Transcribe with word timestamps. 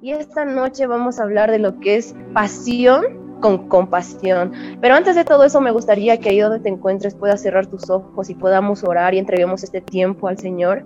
y 0.00 0.12
esta 0.12 0.44
noche 0.44 0.86
vamos 0.86 1.18
a 1.18 1.24
hablar 1.24 1.50
de 1.50 1.58
lo 1.58 1.80
que 1.80 1.96
es 1.96 2.14
pasión 2.32 3.38
con 3.40 3.68
compasión. 3.68 4.52
Pero 4.80 4.94
antes 4.94 5.16
de 5.16 5.24
todo 5.24 5.44
eso 5.44 5.60
me 5.60 5.70
gustaría 5.70 6.18
que 6.18 6.30
ahí 6.30 6.40
donde 6.40 6.60
te 6.60 6.68
encuentres 6.68 7.14
puedas 7.14 7.42
cerrar 7.42 7.66
tus 7.66 7.88
ojos 7.90 8.30
y 8.30 8.34
podamos 8.34 8.84
orar 8.84 9.14
y 9.14 9.18
entreguemos 9.18 9.62
este 9.62 9.80
tiempo 9.80 10.28
al 10.28 10.38
Señor, 10.38 10.84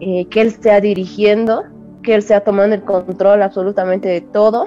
eh, 0.00 0.26
que 0.26 0.40
Él 0.40 0.52
sea 0.52 0.80
dirigiendo, 0.80 1.64
que 2.02 2.14
Él 2.14 2.22
sea 2.22 2.42
tomando 2.42 2.74
el 2.74 2.82
control 2.82 3.42
absolutamente 3.42 4.08
de 4.08 4.20
todo. 4.20 4.66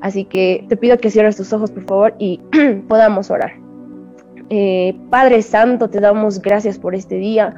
Así 0.00 0.24
que 0.24 0.64
te 0.68 0.76
pido 0.76 0.98
que 0.98 1.10
cierres 1.10 1.36
tus 1.36 1.52
ojos 1.52 1.70
por 1.70 1.84
favor 1.84 2.14
y 2.18 2.40
podamos 2.88 3.30
orar. 3.30 3.52
Eh, 4.50 4.98
Padre 5.10 5.42
Santo, 5.42 5.90
te 5.90 6.00
damos 6.00 6.40
gracias 6.40 6.78
por 6.78 6.94
este 6.94 7.16
día. 7.16 7.54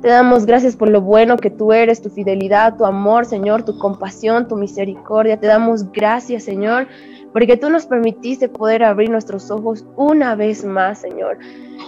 Te 0.00 0.08
damos 0.08 0.46
gracias 0.46 0.76
por 0.76 0.88
lo 0.88 1.02
bueno 1.02 1.36
que 1.36 1.50
tú 1.50 1.74
eres, 1.74 2.00
tu 2.00 2.08
fidelidad, 2.08 2.76
tu 2.78 2.86
amor, 2.86 3.26
Señor, 3.26 3.64
tu 3.64 3.78
compasión, 3.78 4.48
tu 4.48 4.56
misericordia. 4.56 5.38
Te 5.38 5.46
damos 5.46 5.92
gracias, 5.92 6.42
Señor, 6.44 6.88
porque 7.32 7.56
tú 7.56 7.70
nos 7.70 7.86
permitiste 7.86 8.48
poder 8.48 8.82
abrir 8.82 9.10
nuestros 9.10 9.50
ojos 9.50 9.84
una 9.96 10.34
vez 10.34 10.64
más, 10.64 11.00
Señor. 11.00 11.38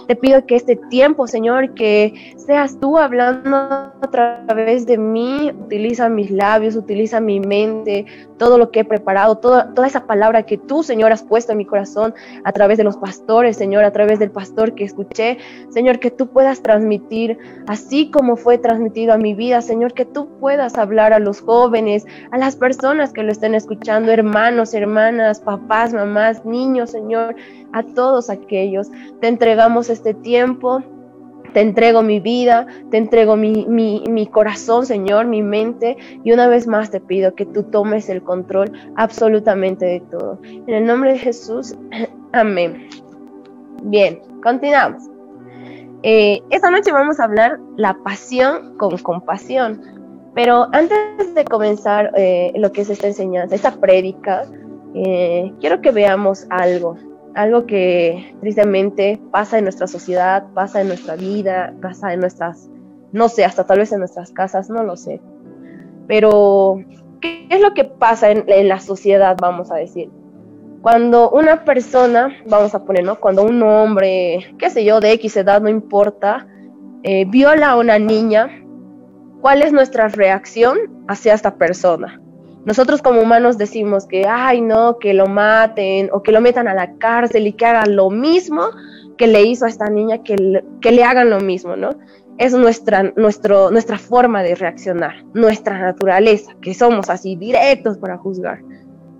Te 0.07 0.15
pido 0.15 0.45
que 0.45 0.55
este 0.55 0.75
tiempo, 0.75 1.27
Señor, 1.27 1.73
que 1.75 2.33
seas 2.35 2.79
tú 2.79 2.97
hablando 2.97 3.55
a 3.57 4.09
través 4.11 4.85
de 4.85 4.97
mí, 4.97 5.51
utiliza 5.51 6.09
mis 6.09 6.29
labios, 6.31 6.75
utiliza 6.75 7.19
mi 7.19 7.39
mente, 7.39 8.05
todo 8.37 8.57
lo 8.57 8.71
que 8.71 8.81
he 8.81 8.85
preparado, 8.85 9.37
toda, 9.37 9.73
toda 9.73 9.87
esa 9.87 10.05
palabra 10.05 10.43
que 10.43 10.57
tú, 10.57 10.83
Señor, 10.83 11.11
has 11.11 11.23
puesto 11.23 11.53
en 11.53 11.59
mi 11.59 11.65
corazón 11.65 12.13
a 12.43 12.51
través 12.51 12.77
de 12.77 12.83
los 12.83 12.97
pastores, 12.97 13.55
Señor, 13.55 13.85
a 13.85 13.91
través 13.91 14.19
del 14.19 14.31
pastor 14.31 14.73
que 14.73 14.83
escuché, 14.83 15.37
Señor, 15.69 15.99
que 15.99 16.11
tú 16.11 16.27
puedas 16.27 16.61
transmitir 16.61 17.37
así 17.67 18.11
como 18.11 18.35
fue 18.35 18.57
transmitido 18.57 19.13
a 19.13 19.17
mi 19.17 19.33
vida, 19.33 19.61
Señor, 19.61 19.93
que 19.93 20.05
tú 20.05 20.27
puedas 20.39 20.77
hablar 20.77 21.13
a 21.13 21.19
los 21.19 21.39
jóvenes, 21.39 22.05
a 22.31 22.37
las 22.37 22.55
personas 22.55 23.13
que 23.13 23.23
lo 23.23 23.31
estén 23.31 23.55
escuchando, 23.55 24.11
hermanos, 24.11 24.73
hermanas, 24.73 25.32
papás, 25.39 25.93
mamás, 25.93 26.45
niños, 26.45 26.91
Señor, 26.91 27.35
a 27.71 27.83
todos 27.83 28.29
aquellos. 28.29 28.89
Te 29.19 29.27
entregamos 29.27 29.89
este 29.89 30.13
tiempo, 30.13 30.81
te 31.53 31.61
entrego 31.61 32.01
mi 32.01 32.19
vida, 32.19 32.67
te 32.89 32.97
entrego 32.97 33.35
mi, 33.35 33.65
mi, 33.67 34.27
corazón, 34.27 34.85
Señor, 34.85 35.27
mi 35.27 35.41
mente, 35.41 35.97
y 36.23 36.31
una 36.31 36.47
vez 36.47 36.67
más 36.67 36.89
te 36.89 36.99
pido 36.99 37.35
que 37.35 37.45
tú 37.45 37.63
tomes 37.63 38.09
el 38.09 38.23
control 38.23 38.71
absolutamente 38.95 39.85
de 39.85 39.99
todo. 40.01 40.39
En 40.43 40.73
el 40.73 40.85
nombre 40.85 41.13
de 41.13 41.19
Jesús, 41.19 41.75
amén. 42.33 42.89
Bien, 43.83 44.19
continuamos. 44.41 45.03
Eh, 46.01 46.41
esta 46.49 46.69
noche 46.69 46.91
vamos 46.91 47.19
a 47.19 47.25
hablar 47.25 47.59
la 47.77 47.93
pasión 48.03 48.77
con 48.77 48.97
compasión, 48.97 49.81
pero 50.33 50.67
antes 50.73 51.33
de 51.33 51.45
comenzar 51.45 52.11
eh, 52.17 52.51
lo 52.55 52.71
que 52.71 52.81
es 52.81 52.89
esta 52.89 53.07
enseñanza, 53.07 53.55
esta 53.55 53.71
prédica, 53.71 54.45
eh, 54.95 55.53
quiero 55.59 55.81
que 55.81 55.91
veamos 55.91 56.45
algo 56.49 56.97
algo 57.35 57.65
que 57.65 58.35
tristemente 58.41 59.19
pasa 59.31 59.57
en 59.57 59.65
nuestra 59.65 59.87
sociedad, 59.87 60.45
pasa 60.53 60.81
en 60.81 60.87
nuestra 60.87 61.15
vida, 61.15 61.73
pasa 61.81 62.13
en 62.13 62.19
nuestras, 62.19 62.69
no 63.11 63.29
sé, 63.29 63.45
hasta 63.45 63.65
tal 63.65 63.79
vez 63.79 63.91
en 63.91 63.99
nuestras 63.99 64.31
casas, 64.31 64.69
no 64.69 64.83
lo 64.83 64.95
sé. 64.95 65.21
Pero, 66.07 66.83
¿qué 67.21 67.47
es 67.49 67.61
lo 67.61 67.73
que 67.73 67.85
pasa 67.85 68.31
en, 68.31 68.67
la 68.67 68.79
sociedad, 68.79 69.37
vamos 69.39 69.71
a 69.71 69.75
decir? 69.75 70.09
Cuando 70.81 71.29
una 71.31 71.63
persona, 71.63 72.35
vamos 72.45 72.75
a 72.75 72.83
poner, 72.83 73.05
¿no? 73.05 73.19
Cuando 73.19 73.43
un 73.43 73.63
hombre, 73.63 74.53
qué 74.59 74.69
sé 74.69 74.83
yo, 74.83 74.99
de 74.99 75.13
X 75.13 75.37
edad, 75.37 75.61
no 75.61 75.69
importa, 75.69 76.47
eh, 77.03 77.25
viola 77.25 77.71
a 77.71 77.77
una 77.77 77.99
niña, 77.99 78.49
¿cuál 79.41 79.61
es 79.61 79.71
nuestra 79.71 80.09
reacción 80.09 80.77
hacia 81.07 81.33
esta 81.33 81.55
persona? 81.55 82.21
Nosotros 82.65 83.01
como 83.01 83.21
humanos 83.21 83.57
decimos 83.57 84.05
que, 84.05 84.25
ay, 84.25 84.61
no, 84.61 84.97
que 84.97 85.13
lo 85.13 85.27
maten 85.27 86.09
o 86.13 86.23
que 86.23 86.31
lo 86.31 86.39
metan 86.39 86.67
a 86.67 86.73
la 86.73 86.93
cárcel 86.95 87.47
y 87.47 87.53
que 87.53 87.65
hagan 87.65 87.95
lo 87.95 88.09
mismo 88.09 88.69
que 89.17 89.27
le 89.27 89.43
hizo 89.43 89.65
a 89.65 89.69
esta 89.69 89.89
niña, 89.89 90.23
que 90.23 90.35
le, 90.37 90.63
que 90.81 90.91
le 90.91 91.03
hagan 91.03 91.29
lo 91.29 91.39
mismo, 91.39 91.75
¿no? 91.75 91.89
Es 92.37 92.53
nuestra, 92.53 93.03
nuestra 93.15 93.97
forma 93.97 94.41
de 94.43 94.55
reaccionar, 94.55 95.23
nuestra 95.33 95.77
naturaleza, 95.77 96.55
que 96.61 96.73
somos 96.73 97.09
así 97.09 97.35
directos 97.35 97.97
para 97.97 98.17
juzgar, 98.17 98.59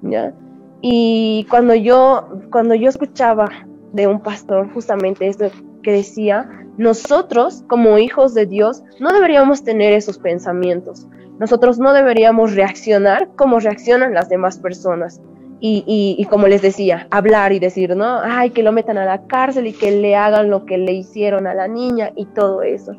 ¿ya? 0.02 0.34
Y 0.82 1.46
cuando 1.50 1.76
yo, 1.76 2.28
cuando 2.52 2.76
yo 2.76 2.90
escuchaba 2.90 3.50
de 3.92 4.08
un 4.08 4.20
pastor 4.22 4.72
justamente 4.74 5.28
esto 5.28 5.46
que 5.84 5.92
decía, 5.92 6.50
nosotros 6.78 7.64
como 7.68 7.98
hijos 8.00 8.34
de 8.34 8.48
Dios 8.48 8.84
no 9.00 9.14
deberíamos 9.14 9.64
tener 9.64 9.94
esos 9.94 10.18
pensamientos, 10.18 11.08
nosotros 11.40 11.80
no 11.80 11.94
deberíamos 11.94 12.56
reaccionar 12.56 13.30
como 13.36 13.60
reaccionan 13.60 14.14
las 14.14 14.30
demás 14.30 14.58
personas. 14.58 15.22
Y, 15.66 16.28
como 16.30 16.48
les 16.48 16.62
decía, 16.62 17.08
hablar 17.10 17.54
y 17.54 17.60
decir, 17.60 17.96
¿no? 17.96 18.20
Ay, 18.22 18.50
que 18.50 18.64
lo 18.64 18.74
metan 18.74 18.98
a 18.98 19.06
la 19.06 19.26
cárcel 19.28 19.66
y 19.68 19.72
que 19.72 19.92
le 19.92 20.14
hagan 20.14 20.50
lo 20.50 20.66
que 20.66 20.78
le 20.78 20.92
hicieron 20.92 21.48
a 21.48 21.54
la 21.54 21.70
niña 21.70 22.12
y 22.18 22.26
todo 22.26 22.64
eso. 22.64 22.92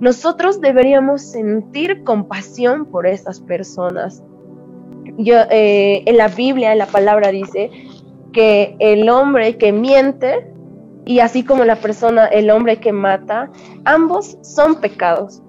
Nosotros 0.00 0.62
deberíamos 0.62 1.20
sentir 1.20 2.02
compasión 2.02 2.86
por 2.86 3.06
estas 3.06 3.40
personas. 3.42 4.22
Yo, 5.18 5.36
eh, 5.50 6.02
en 6.06 6.16
la 6.16 6.28
Biblia, 6.28 6.72
en 6.72 6.78
la 6.78 6.86
palabra 6.86 7.30
dice 7.32 7.70
que 8.32 8.76
el 8.78 9.10
hombre 9.10 9.58
que 9.58 9.70
miente 9.70 10.50
y 11.04 11.20
así 11.20 11.44
como 11.44 11.64
la 11.64 11.76
persona, 11.76 12.26
el 12.26 12.50
hombre 12.50 12.78
que 12.78 12.92
mata, 12.92 13.50
ambos 13.84 14.38
son 14.40 14.80
pecados. 14.80 15.42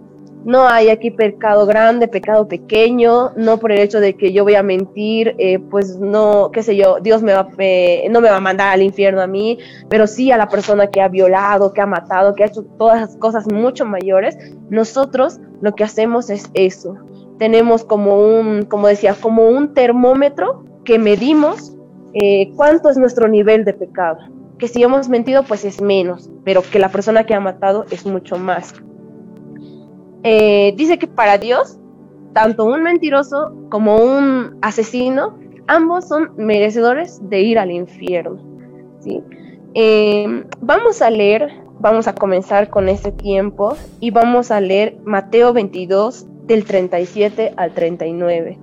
No 0.44 0.68
hay 0.68 0.90
aquí 0.90 1.12
pecado 1.12 1.68
grande, 1.68 2.08
pecado 2.08 2.48
pequeño, 2.48 3.32
no 3.36 3.58
por 3.58 3.72
el 3.72 3.80
hecho 3.80 4.00
de 4.00 4.16
que 4.16 4.34
yo 4.34 4.44
voy 4.44 4.56
a 4.56 4.64
mentir, 4.64 5.36
eh, 5.38 5.60
pues 5.60 6.00
no, 6.00 6.50
qué 6.52 6.64
sé 6.64 6.76
yo, 6.76 7.00
Dios 7.00 7.22
me 7.22 7.34
va, 7.34 7.48
no 8.10 8.22
me 8.22 8.30
va 8.30 8.38
a 8.38 8.42
mandar 8.42 8.74
al 8.74 8.82
infierno 8.82 9.22
a 9.22 9.28
mí, 9.28 9.60
pero 9.88 10.08
sí 10.08 10.32
a 10.32 10.38
la 10.38 10.50
persona 10.50 10.88
que 10.88 11.00
ha 11.00 11.10
violado, 11.10 11.74
que 11.74 11.82
ha 11.82 11.86
matado, 11.86 12.34
que 12.34 12.44
ha 12.44 12.48
hecho 12.48 12.64
todas 12.80 13.02
las 13.02 13.18
cosas 13.18 13.52
mucho 13.52 13.86
mayores. 13.86 14.36
Nosotros 14.70 15.40
lo 15.62 15.76
que 15.76 15.84
hacemos 15.84 16.32
es 16.32 16.50
eso. 16.56 16.96
Tenemos 17.38 17.84
como 17.84 18.20
un, 18.20 18.66
como 18.66 18.88
decía, 18.88 19.14
como 19.14 19.48
un 19.48 19.76
termómetro 19.76 20.66
que 20.84 20.98
medimos 20.98 21.76
eh, 22.14 22.52
cuánto 22.56 22.90
es 22.90 22.98
nuestro 22.98 23.28
nivel 23.28 23.64
de 23.64 23.74
pecado. 23.74 24.18
Que 24.58 24.68
si 24.68 24.82
hemos 24.82 25.08
mentido, 25.08 25.44
pues 25.44 25.66
es 25.66 25.82
menos, 25.82 26.32
pero 26.44 26.64
que 26.64 26.80
la 26.80 26.90
persona 26.90 27.26
que 27.26 27.36
ha 27.36 27.40
matado 27.40 27.86
es 27.92 28.06
mucho 28.08 28.38
más. 28.38 28.74
Eh, 30.24 30.74
dice 30.78 31.00
que 31.00 31.08
para 31.08 31.38
Dios, 31.38 31.78
tanto 32.34 32.66
un 32.66 32.84
mentiroso 32.84 33.54
como 33.70 33.98
un 33.98 34.58
asesino, 34.62 35.38
ambos 35.68 36.08
son 36.08 36.32
merecedores 36.38 37.20
de 37.30 37.42
ir 37.42 37.60
al 37.60 37.72
infierno. 37.72 38.40
¿sí? 39.00 39.24
Eh, 39.74 40.46
vamos 40.60 41.02
a 41.02 41.10
leer, 41.10 41.50
vamos 41.80 42.08
a 42.08 42.14
comenzar 42.14 42.70
con 42.70 42.90
este 42.90 43.12
tiempo 43.12 43.76
y 44.00 44.12
vamos 44.12 44.52
a 44.52 44.62
leer 44.62 44.98
Mateo 45.06 45.54
22 45.54 46.28
del 46.46 46.66
37 46.66 47.54
al 47.58 47.74
39. 47.74 48.60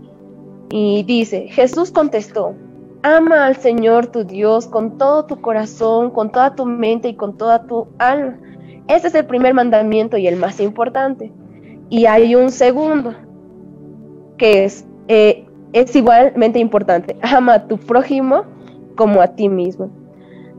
Y 0.71 1.03
dice, 1.05 1.49
Jesús 1.49 1.91
contestó, 1.91 2.55
ama 3.03 3.47
al 3.47 3.57
Señor 3.57 4.09
tu 4.09 4.25
Dios 4.25 4.67
con 4.67 4.99
todo 4.99 5.25
tu 5.25 5.41
corazón, 5.41 6.11
con 6.11 6.31
toda 6.31 6.55
tu 6.55 6.67
mente 6.67 7.09
y 7.09 7.15
con 7.15 7.37
toda 7.37 7.67
tu 7.67 7.89
alma. 7.99 8.39
Este 8.87 9.09
es 9.09 9.15
el 9.15 9.27
primer 9.27 9.55
mandamiento 9.55 10.17
y 10.17 10.27
el 10.27 10.37
más 10.37 10.61
importante. 10.61 11.33
Y 11.91 12.07
hay 12.07 12.35
un 12.35 12.51
segundo, 12.51 13.15
que 14.37 14.65
es, 14.65 14.87
eh, 15.09 15.47
es 15.73 15.95
igualmente 15.97 16.59
importante. 16.59 17.17
Ama 17.23 17.55
a 17.55 17.69
tu 17.69 17.79
prójimo 17.79 18.45
como 18.97 19.21
a 19.21 19.29
ti 19.29 19.49
mismo. 19.49 19.91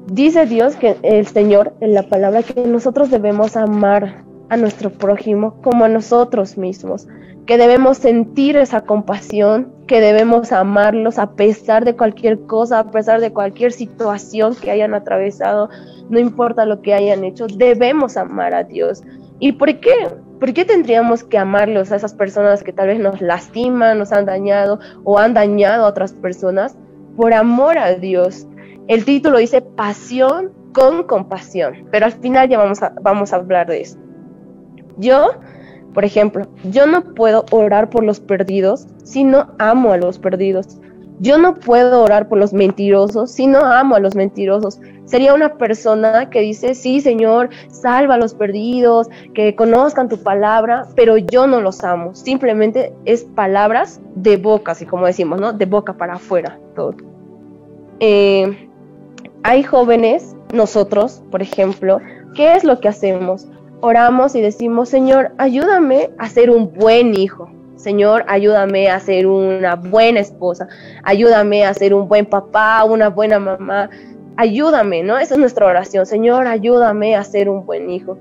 Dice 0.07 0.45
Dios 0.45 0.75
que 0.75 0.97
el 1.03 1.27
Señor 1.27 1.73
en 1.81 1.93
la 1.93 2.03
palabra 2.03 2.41
que 2.41 2.65
nosotros 2.65 3.11
debemos 3.11 3.55
amar 3.55 4.23
a 4.49 4.57
nuestro 4.57 4.89
prójimo 4.89 5.61
como 5.61 5.85
a 5.85 5.89
nosotros 5.89 6.57
mismos, 6.57 7.07
que 7.45 7.57
debemos 7.57 7.97
sentir 7.97 8.57
esa 8.57 8.81
compasión, 8.81 9.71
que 9.87 10.01
debemos 10.01 10.51
amarlos 10.51 11.19
a 11.19 11.31
pesar 11.31 11.85
de 11.85 11.95
cualquier 11.95 12.39
cosa, 12.41 12.79
a 12.79 12.91
pesar 12.91 13.21
de 13.21 13.31
cualquier 13.31 13.71
situación 13.71 14.55
que 14.55 14.71
hayan 14.71 14.95
atravesado, 14.95 15.69
no 16.09 16.19
importa 16.19 16.65
lo 16.65 16.81
que 16.81 16.93
hayan 16.93 17.23
hecho, 17.23 17.45
debemos 17.47 18.17
amar 18.17 18.55
a 18.55 18.63
Dios. 18.63 19.03
¿Y 19.39 19.51
por 19.53 19.79
qué? 19.79 20.07
¿Por 20.39 20.53
qué 20.53 20.63
tendríamos 20.63 21.23
que 21.25 21.37
amarlos 21.37 21.91
a 21.91 21.97
esas 21.97 22.13
personas 22.13 22.63
que 22.63 22.71
tal 22.71 22.87
vez 22.87 22.99
nos 22.99 23.19
lastiman, 23.19 23.97
nos 23.97 24.13
han 24.13 24.25
dañado 24.25 24.79
o 25.03 25.19
han 25.19 25.33
dañado 25.33 25.85
a 25.85 25.89
otras 25.89 26.13
personas? 26.13 26.77
Por 27.17 27.33
amor 27.33 27.77
a 27.77 27.95
Dios. 27.95 28.47
El 28.87 29.03
título 29.03 29.37
dice 29.37 29.61
pasión 29.61 30.53
con 30.71 31.03
compasión, 31.03 31.87
pero 31.91 32.05
al 32.05 32.13
final 32.13 32.47
ya 32.47 32.57
vamos 32.57 32.81
a, 32.81 32.93
vamos 33.01 33.33
a 33.33 33.35
hablar 33.35 33.67
de 33.67 33.81
eso. 33.81 33.99
Yo, 34.97 35.31
por 35.93 36.05
ejemplo, 36.05 36.47
yo 36.63 36.87
no 36.87 37.13
puedo 37.15 37.43
orar 37.51 37.89
por 37.89 38.03
los 38.05 38.21
perdidos 38.21 38.87
si 39.03 39.25
no 39.25 39.53
amo 39.59 39.91
a 39.91 39.97
los 39.97 40.19
perdidos. 40.19 40.79
Yo 41.19 41.37
no 41.37 41.55
puedo 41.55 42.01
orar 42.01 42.29
por 42.29 42.37
los 42.37 42.53
mentirosos 42.53 43.31
si 43.31 43.45
no 43.45 43.59
amo 43.59 43.95
a 43.95 43.99
los 43.99 44.15
mentirosos. 44.15 44.79
Sería 45.03 45.33
una 45.33 45.55
persona 45.55 46.29
que 46.29 46.39
dice, 46.39 46.75
sí, 46.75 47.01
Señor, 47.01 47.49
salva 47.69 48.13
a 48.13 48.17
los 48.17 48.33
perdidos, 48.33 49.09
que 49.33 49.55
conozcan 49.55 50.07
tu 50.07 50.17
palabra, 50.23 50.87
pero 50.95 51.17
yo 51.17 51.45
no 51.47 51.61
los 51.61 51.83
amo. 51.83 52.15
Simplemente 52.15 52.93
es 53.05 53.23
palabras 53.23 53.99
de 54.15 54.37
boca, 54.37 54.71
así 54.71 54.85
como 54.85 55.07
decimos, 55.07 55.41
¿no? 55.41 55.51
De 55.51 55.65
boca 55.65 55.93
para 55.93 56.13
afuera, 56.13 56.57
todo. 56.75 56.95
Eh, 57.99 58.69
hay 59.43 59.63
jóvenes, 59.63 60.35
nosotros, 60.53 61.21
por 61.31 61.41
ejemplo, 61.41 61.99
¿qué 62.35 62.53
es 62.53 62.63
lo 62.63 62.79
que 62.79 62.87
hacemos? 62.87 63.47
Oramos 63.81 64.35
y 64.35 64.41
decimos, 64.41 64.89
Señor, 64.89 65.31
ayúdame 65.37 66.11
a 66.17 66.29
ser 66.29 66.49
un 66.49 66.71
buen 66.71 67.13
hijo 67.17 67.49
Señor, 67.79 68.25
ayúdame 68.27 68.89
a 68.89 68.99
ser 68.99 69.25
una 69.25 69.75
buena 69.75 70.19
esposa, 70.19 70.67
ayúdame 71.03 71.65
a 71.65 71.73
ser 71.73 71.93
un 71.93 72.09
buen 72.09 72.25
papá, 72.25 72.83
una 72.83 73.09
buena 73.09 73.39
mamá, 73.39 73.89
ayúdame, 74.35 75.01
¿no? 75.01 75.17
Esa 75.17 75.35
es 75.35 75.39
nuestra 75.39 75.65
oración, 75.65 76.05
Señor, 76.05 76.45
ayúdame 76.45 77.15
a 77.15 77.23
ser 77.23 77.47
un 77.47 77.65
buen 77.65 77.89
hijo. 77.89 78.17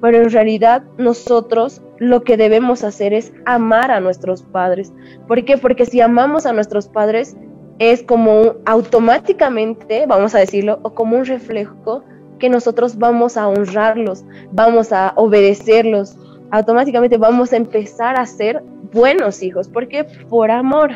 Pero 0.00 0.18
en 0.18 0.30
realidad 0.30 0.84
nosotros 0.96 1.82
lo 1.98 2.22
que 2.22 2.36
debemos 2.36 2.84
hacer 2.84 3.12
es 3.12 3.32
amar 3.46 3.90
a 3.90 3.98
nuestros 3.98 4.42
padres. 4.42 4.92
¿Por 5.26 5.44
qué? 5.44 5.58
Porque 5.58 5.86
si 5.86 6.00
amamos 6.00 6.46
a 6.46 6.52
nuestros 6.52 6.86
padres 6.86 7.36
es 7.80 8.04
como 8.04 8.54
automáticamente, 8.64 10.06
vamos 10.06 10.36
a 10.36 10.38
decirlo, 10.38 10.78
o 10.82 10.94
como 10.94 11.16
un 11.16 11.24
reflejo 11.24 12.04
que 12.38 12.48
nosotros 12.48 12.96
vamos 12.96 13.36
a 13.36 13.48
honrarlos, 13.48 14.24
vamos 14.52 14.92
a 14.92 15.12
obedecerlos, 15.16 16.16
automáticamente 16.50 17.16
vamos 17.16 17.52
a 17.52 17.56
empezar 17.56 18.18
a 18.18 18.26
ser 18.26 18.62
buenos 18.92 19.42
hijos, 19.42 19.68
porque 19.68 20.04
por 20.04 20.50
amor. 20.50 20.90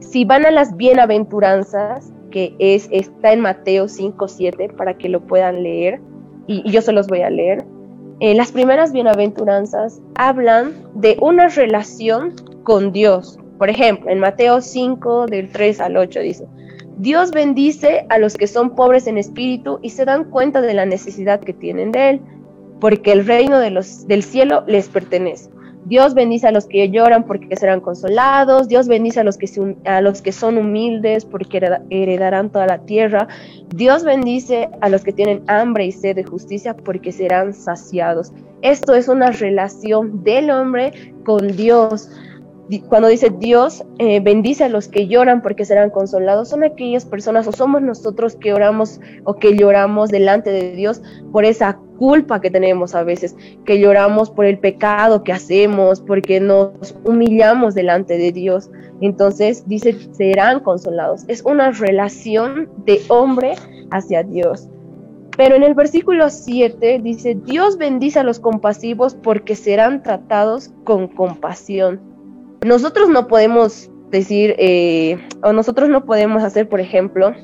Si 0.00 0.24
van 0.24 0.46
a 0.46 0.50
las 0.50 0.76
bienaventuranzas, 0.76 2.12
que 2.30 2.54
es, 2.58 2.88
está 2.90 3.32
en 3.32 3.40
Mateo 3.40 3.88
5, 3.88 4.28
7, 4.28 4.68
para 4.76 4.94
que 4.94 5.08
lo 5.08 5.20
puedan 5.20 5.62
leer, 5.62 6.00
y, 6.46 6.68
yo 6.70 6.82
se 6.82 6.92
los 6.92 7.06
voy 7.06 7.22
a 7.22 7.30
leer. 7.30 7.64
Eh, 8.20 8.34
las 8.34 8.52
primeras 8.52 8.92
bienaventuranzas 8.92 10.00
hablan 10.14 10.72
de 10.94 11.16
una 11.20 11.48
relación 11.48 12.34
con 12.62 12.92
Dios. 12.92 13.38
Por 13.58 13.68
ejemplo, 13.68 14.10
en 14.10 14.20
Mateo 14.20 14.60
5, 14.60 15.26
del 15.26 15.50
3 15.50 15.80
al 15.80 15.96
8 15.96 16.20
dice, 16.20 16.46
Dios 16.98 17.30
bendice 17.30 18.06
a 18.08 18.18
los 18.18 18.34
que 18.34 18.46
son 18.46 18.74
pobres 18.74 19.06
en 19.06 19.18
espíritu 19.18 19.78
y 19.82 19.90
se 19.90 20.06
dan 20.06 20.24
cuenta 20.30 20.62
de 20.62 20.72
la 20.72 20.86
necesidad 20.86 21.40
que 21.40 21.52
tienen 21.52 21.92
de 21.92 22.10
Él, 22.10 22.20
porque 22.80 23.12
el 23.12 23.26
reino 23.26 23.58
de 23.58 23.70
los, 23.70 24.06
del 24.06 24.22
cielo 24.22 24.64
les 24.66 24.88
pertenece. 24.88 25.50
Dios 25.86 26.14
bendice 26.14 26.48
a 26.48 26.50
los 26.50 26.66
que 26.66 26.90
lloran 26.90 27.24
porque 27.24 27.54
serán 27.54 27.80
consolados. 27.80 28.66
Dios 28.66 28.88
bendice 28.88 29.20
a 29.20 29.24
los 29.24 29.38
que, 29.38 29.48
a 29.84 30.00
los 30.00 30.20
que 30.20 30.32
son 30.32 30.58
humildes 30.58 31.24
porque 31.24 31.58
heredarán 31.90 32.50
toda 32.50 32.66
la 32.66 32.78
tierra. 32.78 33.28
Dios 33.68 34.02
bendice 34.02 34.68
a 34.80 34.88
los 34.88 35.04
que 35.04 35.12
tienen 35.12 35.44
hambre 35.46 35.86
y 35.86 35.92
sed 35.92 36.16
de 36.16 36.24
justicia 36.24 36.76
porque 36.76 37.12
serán 37.12 37.54
saciados. 37.54 38.32
Esto 38.62 38.96
es 38.96 39.06
una 39.06 39.30
relación 39.30 40.24
del 40.24 40.50
hombre 40.50 41.14
con 41.24 41.56
Dios 41.56 42.10
cuando 42.88 43.08
dice 43.08 43.30
Dios 43.30 43.84
eh, 43.98 44.20
bendice 44.20 44.64
a 44.64 44.68
los 44.68 44.88
que 44.88 45.06
lloran 45.06 45.40
porque 45.40 45.64
serán 45.64 45.90
consolados, 45.90 46.48
son 46.48 46.64
aquellas 46.64 47.04
personas 47.04 47.46
o 47.46 47.52
somos 47.52 47.80
nosotros 47.80 48.34
que 48.34 48.52
oramos 48.52 49.00
o 49.24 49.34
que 49.34 49.56
lloramos 49.56 50.10
delante 50.10 50.50
de 50.50 50.72
Dios 50.72 51.00
por 51.30 51.44
esa 51.44 51.78
culpa 51.96 52.40
que 52.40 52.50
tenemos 52.50 52.94
a 52.94 53.02
veces, 53.02 53.36
que 53.64 53.78
lloramos 53.78 54.30
por 54.30 54.44
el 54.44 54.58
pecado 54.58 55.24
que 55.24 55.32
hacemos, 55.32 56.00
porque 56.00 56.40
nos 56.40 56.94
humillamos 57.04 57.74
delante 57.74 58.18
de 58.18 58.32
Dios. 58.32 58.70
Entonces 59.00 59.64
dice, 59.66 59.96
serán 60.12 60.60
consolados. 60.60 61.24
Es 61.28 61.42
una 61.42 61.70
relación 61.72 62.68
de 62.84 63.00
hombre 63.08 63.54
hacia 63.90 64.22
Dios. 64.22 64.68
Pero 65.36 65.54
en 65.54 65.62
el 65.62 65.74
versículo 65.74 66.30
7 66.30 67.00
dice, 67.02 67.36
Dios 67.44 67.76
bendice 67.76 68.18
a 68.18 68.22
los 68.22 68.40
compasivos 68.40 69.14
porque 69.14 69.54
serán 69.54 70.02
tratados 70.02 70.70
con 70.84 71.08
compasión. 71.08 72.00
Nosotros 72.64 73.10
no 73.10 73.26
podemos 73.28 73.90
decir, 74.10 74.54
eh, 74.58 75.18
o 75.42 75.52
nosotros 75.52 75.90
no 75.90 76.06
podemos 76.06 76.42
hacer, 76.42 76.68
por 76.68 76.80
ejemplo, 76.80 77.34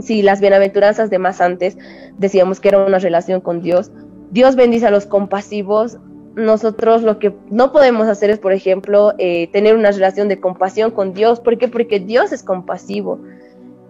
si 0.00 0.22
las 0.22 0.40
bienaventuranzas 0.40 1.10
de 1.10 1.18
más 1.18 1.40
antes 1.40 1.76
decíamos 2.18 2.60
que 2.60 2.68
era 2.68 2.84
una 2.84 2.98
relación 2.98 3.40
con 3.40 3.60
Dios, 3.60 3.90
Dios 4.30 4.56
bendice 4.56 4.86
a 4.86 4.90
los 4.90 5.06
compasivos, 5.06 5.98
nosotros 6.34 7.02
lo 7.02 7.18
que 7.18 7.34
no 7.50 7.72
podemos 7.72 8.08
hacer 8.08 8.30
es, 8.30 8.38
por 8.38 8.52
ejemplo, 8.52 9.12
eh, 9.18 9.48
tener 9.52 9.76
una 9.76 9.92
relación 9.92 10.28
de 10.28 10.40
compasión 10.40 10.90
con 10.90 11.14
Dios. 11.14 11.40
¿Por 11.40 11.58
qué? 11.58 11.68
Porque 11.68 12.00
Dios 12.00 12.32
es 12.32 12.42
compasivo. 12.42 13.20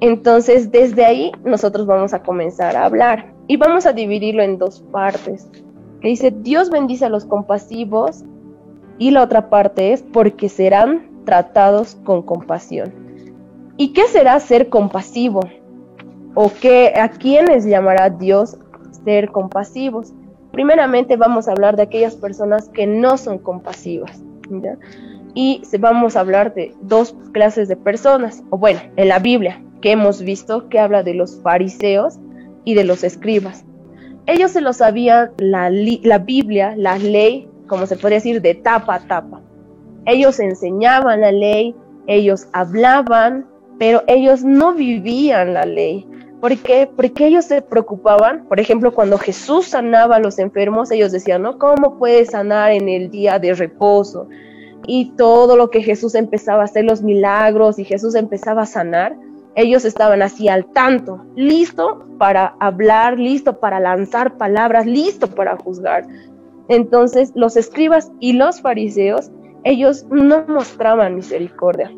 Entonces, 0.01 0.71
desde 0.71 1.05
ahí 1.05 1.33
nosotros 1.45 1.87
vamos 1.87 2.13
a 2.13 2.23
comenzar 2.23 2.77
a 2.77 2.85
hablar 2.85 3.33
y 3.47 3.57
vamos 3.57 3.87
a 3.87 3.93
dividirlo 3.93 4.43
en 4.43 4.59
dos 4.59 4.85
partes. 4.93 5.49
Que 6.01 6.09
dice, 6.09 6.31
Dios 6.31 6.69
bendice 6.69 7.07
a 7.07 7.09
los 7.09 7.25
compasivos 7.25 8.25
y 8.99 9.11
la 9.11 9.23
otra 9.23 9.49
parte 9.49 9.93
es 9.93 10.03
porque 10.03 10.49
serán 10.49 11.09
tratados 11.25 11.97
con 12.05 12.23
compasión. 12.23 12.93
¿Y 13.77 13.93
qué 13.93 14.07
será 14.09 14.39
ser 14.41 14.69
compasivo? 14.69 15.41
¿O 16.35 16.53
qué, 16.61 16.93
a 16.97 17.09
quiénes 17.09 17.65
llamará 17.65 18.11
Dios 18.11 18.57
ser 19.05 19.31
compasivos? 19.31 20.13
Primeramente 20.53 21.17
vamos 21.17 21.49
a 21.49 21.53
hablar 21.53 21.77
de 21.77 21.83
aquellas 21.83 22.17
personas 22.17 22.69
que 22.69 22.87
no 22.87 23.17
son 23.17 23.39
compasivas. 23.39 24.23
Y 25.35 25.63
vamos 25.81 26.17
a 26.17 26.21
hablar 26.21 26.55
de 26.55 26.75
dos 26.83 27.15
clases 27.33 27.69
de 27.69 27.77
personas, 27.77 28.43
o 28.51 28.59
bueno, 28.59 28.81
en 28.97 29.09
la 29.09 29.19
Biblia, 29.19 29.63
que 29.81 29.93
hemos 29.93 30.23
visto 30.23 30.69
que 30.69 30.79
habla 30.79 31.03
de 31.03 31.15
los 31.15 31.41
fariseos 31.41 32.19
y 32.65 32.75
de 32.75 32.85
los 32.85 33.05
escribas. 33.05 33.65
Ellos 34.27 34.53
se 34.53 34.61
lo 34.61 34.73
sabían 34.73 35.33
la, 35.39 35.71
la 35.71 36.19
Biblia, 36.19 36.75
la 36.77 36.99
ley 36.99 37.49
como 37.67 37.87
se 37.87 37.97
puede 37.97 38.17
decir, 38.17 38.41
de 38.43 38.55
tapa 38.55 38.97
a 38.97 39.01
tapa. 39.01 39.41
Ellos 40.07 40.39
enseñaban 40.41 41.21
la 41.21 41.33
ley, 41.33 41.75
ellos 42.07 42.47
hablaban, 42.53 43.47
pero 43.79 44.03
ellos 44.07 44.45
no 44.45 44.75
vivían 44.75 45.55
la 45.55 45.65
ley. 45.65 46.07
¿Por 46.45 46.59
qué? 46.59 46.87
Porque 46.95 47.29
ellos 47.29 47.47
se 47.47 47.63
preocupaban, 47.63 48.45
por 48.45 48.61
ejemplo, 48.61 48.93
cuando 48.93 49.17
Jesús 49.17 49.69
sanaba 49.69 50.17
a 50.17 50.19
los 50.19 50.39
enfermos, 50.39 50.91
ellos 50.91 51.11
decían, 51.11 51.41
¿no? 51.41 51.59
¿Cómo 51.59 51.97
puede 51.97 52.27
sanar 52.27 52.73
en 52.73 52.91
el 52.91 53.11
día 53.11 53.39
de 53.39 53.55
reposo? 53.55 54.29
Y 54.87 55.13
todo 55.17 55.57
lo 55.57 55.71
que 55.71 55.83
Jesús 55.83 56.15
empezaba 56.15 56.61
a 56.61 56.65
hacer, 56.67 56.85
los 56.85 57.01
milagros, 57.01 57.79
y 57.79 57.85
Jesús 57.87 58.15
empezaba 58.15 58.61
a 58.61 58.67
sanar, 58.67 59.17
ellos 59.55 59.87
estaban 59.87 60.21
así 60.21 60.47
al 60.49 60.67
tanto, 60.67 61.25
listo 61.35 62.05
para 62.19 62.55
hablar, 62.61 63.19
listo 63.19 63.59
para 63.59 63.81
lanzar 63.81 64.37
palabras, 64.37 64.85
listo 64.85 65.29
para 65.29 65.57
juzgar. 65.57 66.07
Entonces 66.69 67.33
los 67.35 67.57
escribas 67.57 68.13
y 68.21 68.35
los 68.35 68.61
fariseos, 68.61 69.31
ellos 69.65 70.05
no 70.11 70.45
mostraban 70.47 71.15
misericordia, 71.15 71.91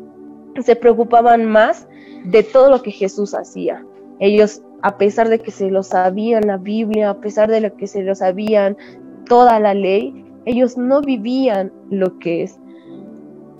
se 0.61 0.77
preocupaban 0.77 1.43
más 1.43 1.85
de 2.23 2.43
todo 2.43 2.69
lo 2.69 2.81
que 2.81 2.91
Jesús 2.91 3.35
hacía. 3.35 3.83
Ellos, 4.19 4.61
a 4.81 4.97
pesar 4.97 5.29
de 5.29 5.39
que 5.39 5.51
se 5.51 5.69
lo 5.69 5.83
sabían 5.83 6.47
la 6.47 6.57
Biblia, 6.57 7.09
a 7.09 7.21
pesar 7.21 7.49
de 7.49 7.61
lo 7.61 7.75
que 7.75 7.87
se 7.87 8.03
lo 8.03 8.15
sabían 8.15 8.77
toda 9.25 9.59
la 9.59 9.73
ley, 9.73 10.25
ellos 10.45 10.77
no 10.77 11.01
vivían 11.01 11.71
lo 11.89 12.19
que 12.19 12.43
es. 12.43 12.57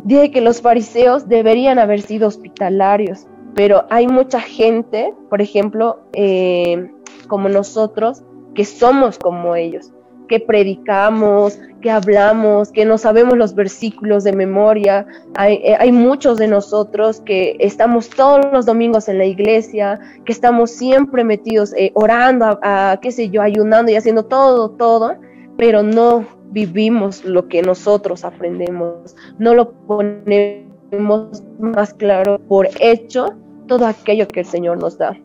Dije 0.04 0.32
que 0.32 0.42
los 0.42 0.62
fariseos 0.62 1.28
deberían 1.28 1.80
haber 1.80 2.02
sido 2.02 2.28
hospitalarios, 2.28 3.28
pero 3.56 3.86
hay 3.90 4.08
mucha 4.08 4.40
gente, 4.40 5.14
por 5.30 5.42
ejemplo, 5.42 6.00
eh, 6.14 6.92
como 7.28 7.50
nosotros, 7.50 8.24
que 8.54 8.64
somos 8.64 9.20
como 9.20 9.56
ellos 9.56 9.92
que 10.28 10.40
predicamos, 10.40 11.60
que 11.82 11.92
hablamos, 11.92 12.72
que 12.72 12.86
no 12.86 12.98
sabemos 12.98 13.38
los 13.38 13.56
versículos 13.56 14.24
de 14.24 14.34
memoria. 14.34 15.06
Eh, 15.48 15.76
hay, 15.78 15.92
muchos 15.92 16.38
de 16.38 16.48
nosotros 16.48 17.22
que 17.22 17.56
estamos 17.60 18.10
todos 18.10 18.46
los 18.52 18.66
domingos 18.66 19.08
en 19.08 19.18
la 19.18 19.26
iglesia, 19.26 20.00
que 20.26 20.32
estamos 20.32 20.72
siempre 20.72 21.24
metidos 21.24 21.74
eh, 21.76 21.92
orando, 21.94 22.60
a, 22.62 23.00
qué 23.02 23.12
sé 23.12 23.30
yo, 23.30 23.42
ayunando 23.42 23.92
y 23.92 23.96
haciendo 23.96 24.26
todo, 24.26 24.72
todo, 24.72 25.16
pero 25.58 25.84
no 25.84 26.26
vivimos 26.52 27.26
lo 27.26 27.48
que 27.48 27.62
nosotros 27.62 28.24
aprendemos, 28.24 29.16
no 29.38 29.54
lo 29.54 29.72
ponemos 29.72 31.44
más 31.60 31.94
claro 31.94 32.40
por 32.48 32.70
hecho 32.80 33.36
todo 33.68 33.86
aquello 33.86 34.28
que 34.28 34.42
el 34.42 34.46
Señor 34.46 34.78
nos 34.78 34.98
da 34.98 35.18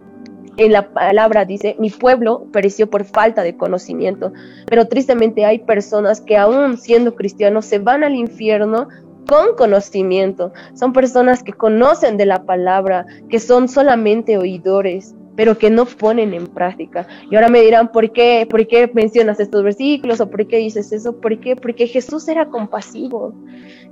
en 0.56 0.73
la 0.73 0.92
palabra 0.92 1.44
dice, 1.44 1.76
mi 1.78 1.90
pueblo 1.90 2.47
pereció 2.52 2.88
por 2.88 3.04
falta 3.04 3.42
de 3.42 3.56
conocimiento, 3.56 4.32
pero 4.66 4.87
tristemente 4.87 5.44
hay 5.44 5.61
personas 5.61 6.21
que 6.21 6.37
aún 6.37 6.76
siendo 6.76 7.14
cristianos 7.14 7.64
se 7.64 7.78
van 7.78 8.04
al 8.04 8.14
infierno 8.14 8.88
con 9.26 9.54
conocimiento. 9.56 10.52
Son 10.75 10.92
personas 10.92 11.42
que 11.42 11.52
conocen 11.52 12.16
de 12.16 12.26
la 12.26 12.44
palabra, 12.44 13.06
que 13.28 13.40
son 13.40 13.68
solamente 13.68 14.37
oidores, 14.37 15.14
pero 15.37 15.56
que 15.56 15.71
no 15.71 15.87
ponen 15.87 16.35
en 16.35 16.47
práctica. 16.47 17.06
Y 17.30 17.37
ahora 17.37 17.49
me 17.49 17.62
dirán, 17.62 17.90
¿por 17.90 18.12
qué, 18.12 18.47
¿por 18.49 18.66
qué 18.66 18.90
mencionas 18.92 19.40
estos 19.40 19.62
versículos 19.62 20.21
o 20.21 20.28
por 20.28 20.47
qué 20.47 20.59
dices 20.59 20.92
eso? 20.92 21.18
¿Por 21.18 21.38
qué? 21.40 21.56
Porque 21.56 21.87
Jesús 21.87 22.28
era 22.28 22.47
compasivo. 22.49 23.32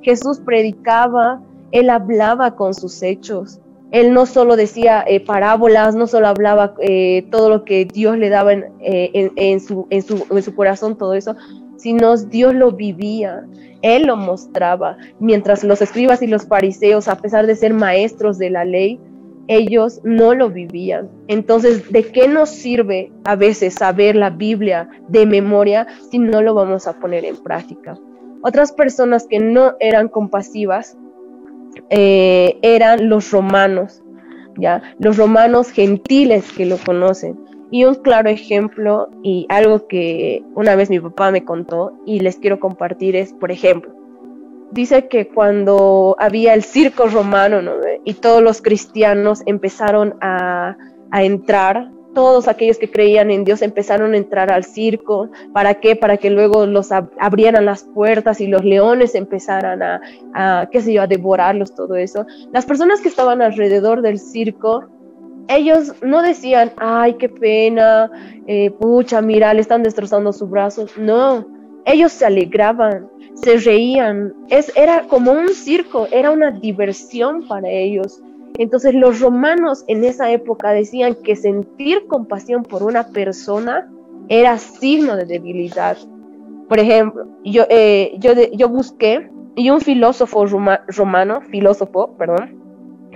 Jesús 0.03 0.41
predicaba 0.41 1.41
Él 1.73 1.89
hablaba 1.89 2.57
con 2.57 2.75
sus 2.75 3.03
hechos. 3.03 3.61
Él 3.93 4.13
no 4.15 4.27
solo 4.27 4.57
decía 4.57 5.05
eh, 5.07 5.21
parábolas, 5.21 5.97
no 5.97 6.07
solo 6.07 6.29
hablaba 6.29 6.75
eh, 6.81 7.27
todo 7.31 7.49
lo 7.49 7.65
que 7.65 7.85
Dios 7.85 8.17
le 8.17 8.29
daba 8.29 8.53
eh, 8.53 9.31
en, 9.37 9.61
su, 9.61 9.87
en, 9.91 10.03
su, 10.03 10.55
corazón, 10.55 10.97
todo 10.97 11.15
eso, 11.15 11.35
sino 11.77 12.17
Dios 12.17 12.55
lo 12.55 12.73
vivía. 12.73 13.47
Él 13.83 14.07
lo 14.07 14.17
mostraba, 14.17 14.97
mientras 15.19 15.65
los 15.65 15.83
escribas 15.83 16.23
y 16.23 16.27
los 16.27 16.47
fariseos, 16.47 17.09
a 17.09 17.17
pesar 17.17 17.47
de 17.47 17.57
ser 17.57 17.75
maestros 17.75 18.39
de 18.39 18.51
la 18.51 18.65
ley, 18.65 19.01
ellos 19.49 20.01
no 20.05 20.35
lo 20.35 20.51
vivían. 20.51 21.09
Entonces, 21.27 21.91
¿de 21.91 22.05
qué 22.05 22.29
nos 22.29 22.51
sirve 22.51 23.11
a 23.25 23.35
veces 23.35 23.75
saber 23.75 24.15
la 24.15 24.31
Biblia 24.31 24.89
de 25.09 25.27
memoria 25.27 25.89
si 26.11 26.21
no 26.21 26.43
lo 26.43 26.55
vamos 26.55 26.87
a 26.87 27.01
poner 27.01 27.25
en 27.25 27.37
práctica? 27.37 27.99
Otras 28.43 28.73
personas 28.73 29.27
que 29.27 29.41
no 29.41 29.75
eran 29.81 30.09
compasivas 30.09 30.97
eh, 31.91 32.59
eran 32.63 33.09
los 33.09 33.31
romanos, 33.31 34.03
¿ya? 34.57 34.83
Los 34.99 35.17
romanos 35.17 35.71
gentiles 35.71 36.51
que 36.53 36.67
lo 36.67 36.77
conocen. 36.79 37.39
Y 37.73 37.85
un 37.85 37.95
claro 37.95 38.29
ejemplo 38.29 39.09
y 39.23 39.47
algo 39.49 39.87
que 39.87 40.43
una 40.55 40.75
vez 40.75 40.91
mi 40.91 40.99
papá 40.99 41.31
me 41.31 41.45
contó 41.45 41.93
y 42.05 42.21
les 42.21 42.37
quiero 42.37 42.59
compartir 42.59 43.15
es, 43.15 43.33
por 43.33 43.53
ejemplo, 43.53 43.95
dice 44.73 45.09
que 45.09 45.29
cuando 45.29 46.17
había 46.19 46.55
el 46.55 46.65
circo 46.65 47.07
romano 47.07 47.61
y 48.05 48.15
todos 48.15 48.43
los 48.43 48.61
cristianos 48.61 49.43
empezaron 49.47 50.15
a, 50.21 50.77
a 51.13 51.23
entrar 51.23 51.91
todos 52.15 52.49
aquellos 52.49 52.79
que 52.79 52.91
creían 52.91 53.31
en 53.31 53.45
Dios 53.45 53.63
empezaron 53.63 54.15
a 54.15 54.17
entrar 54.17 54.53
al 54.53 54.65
circo. 54.65 55.29
¿Para 55.53 55.75
qué? 55.75 55.97
Para 55.97 56.17
que 56.17 56.31
luego 56.31 56.67
los 56.67 56.91
abrieran 56.93 57.65
las 57.65 57.85
puertas 57.85 58.41
y 58.41 58.47
los 58.47 58.65
leones 58.65 59.15
empezaran 59.15 59.83
a, 59.83 60.69
qué 60.71 60.81
sé 60.81 60.93
yo, 60.93 61.03
a 61.03 61.07
devorarlos, 61.07 61.75
todo 61.75 61.97
eso. 61.97 62.27
Las 62.53 62.67
personas 62.67 63.01
que 63.01 63.09
estaban 63.09 63.43
alrededor 63.43 64.03
del 64.03 64.19
circo, 64.19 64.85
ellos 65.49 65.95
no 66.03 66.23
decían, 66.23 66.73
ay, 66.77 67.15
qué 67.15 67.29
pena, 67.29 68.11
eh, 68.47 68.71
pucha, 68.71 69.21
mira, 69.21 69.55
le 69.55 69.61
están 69.61 69.83
destrozando 69.83 70.33
sus 70.33 70.49
brazos. 70.49 70.97
No, 70.97 71.47
ellos 71.85 72.13
se 72.13 72.27
alegraban, 72.27 73.09
se 73.35 73.57
reían. 73.59 74.35
Es, 74.49 74.73
era 74.77 75.03
como 75.09 75.33
un 75.33 75.51
circo, 75.51 76.07
era 76.11 76.31
una 76.31 76.51
diversión 76.51 77.47
para 77.47 77.69
ellos. 77.69 78.21
Entonces 78.59 78.95
los 78.95 79.21
romanos 79.21 79.85
en 79.89 80.05
esa 80.05 80.31
época 80.31 80.71
decían 80.71 81.15
que 81.15 81.37
sentir 81.37 82.07
compasión 82.07 82.63
por 82.63 82.83
una 82.83 83.09
persona 83.09 83.91
era 84.29 84.59
signo 84.59 85.17
de 85.17 85.25
debilidad. 85.25 85.97
Por 86.69 86.79
ejemplo, 86.79 87.27
yo, 87.45 87.65
eh, 87.69 88.13
yo, 88.19 88.33
yo 88.53 88.69
busqué 88.69 89.31
y 89.57 89.71
un 89.71 89.81
filósofo 89.81 90.47
romano, 90.47 91.41
filósofo, 91.51 92.17
perdón, 92.17 92.61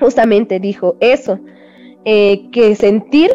justamente 0.01 0.59
dijo 0.61 0.97
eso, 1.01 1.39
eh, 2.05 2.51
que 2.51 2.75
sentir, 2.75 3.31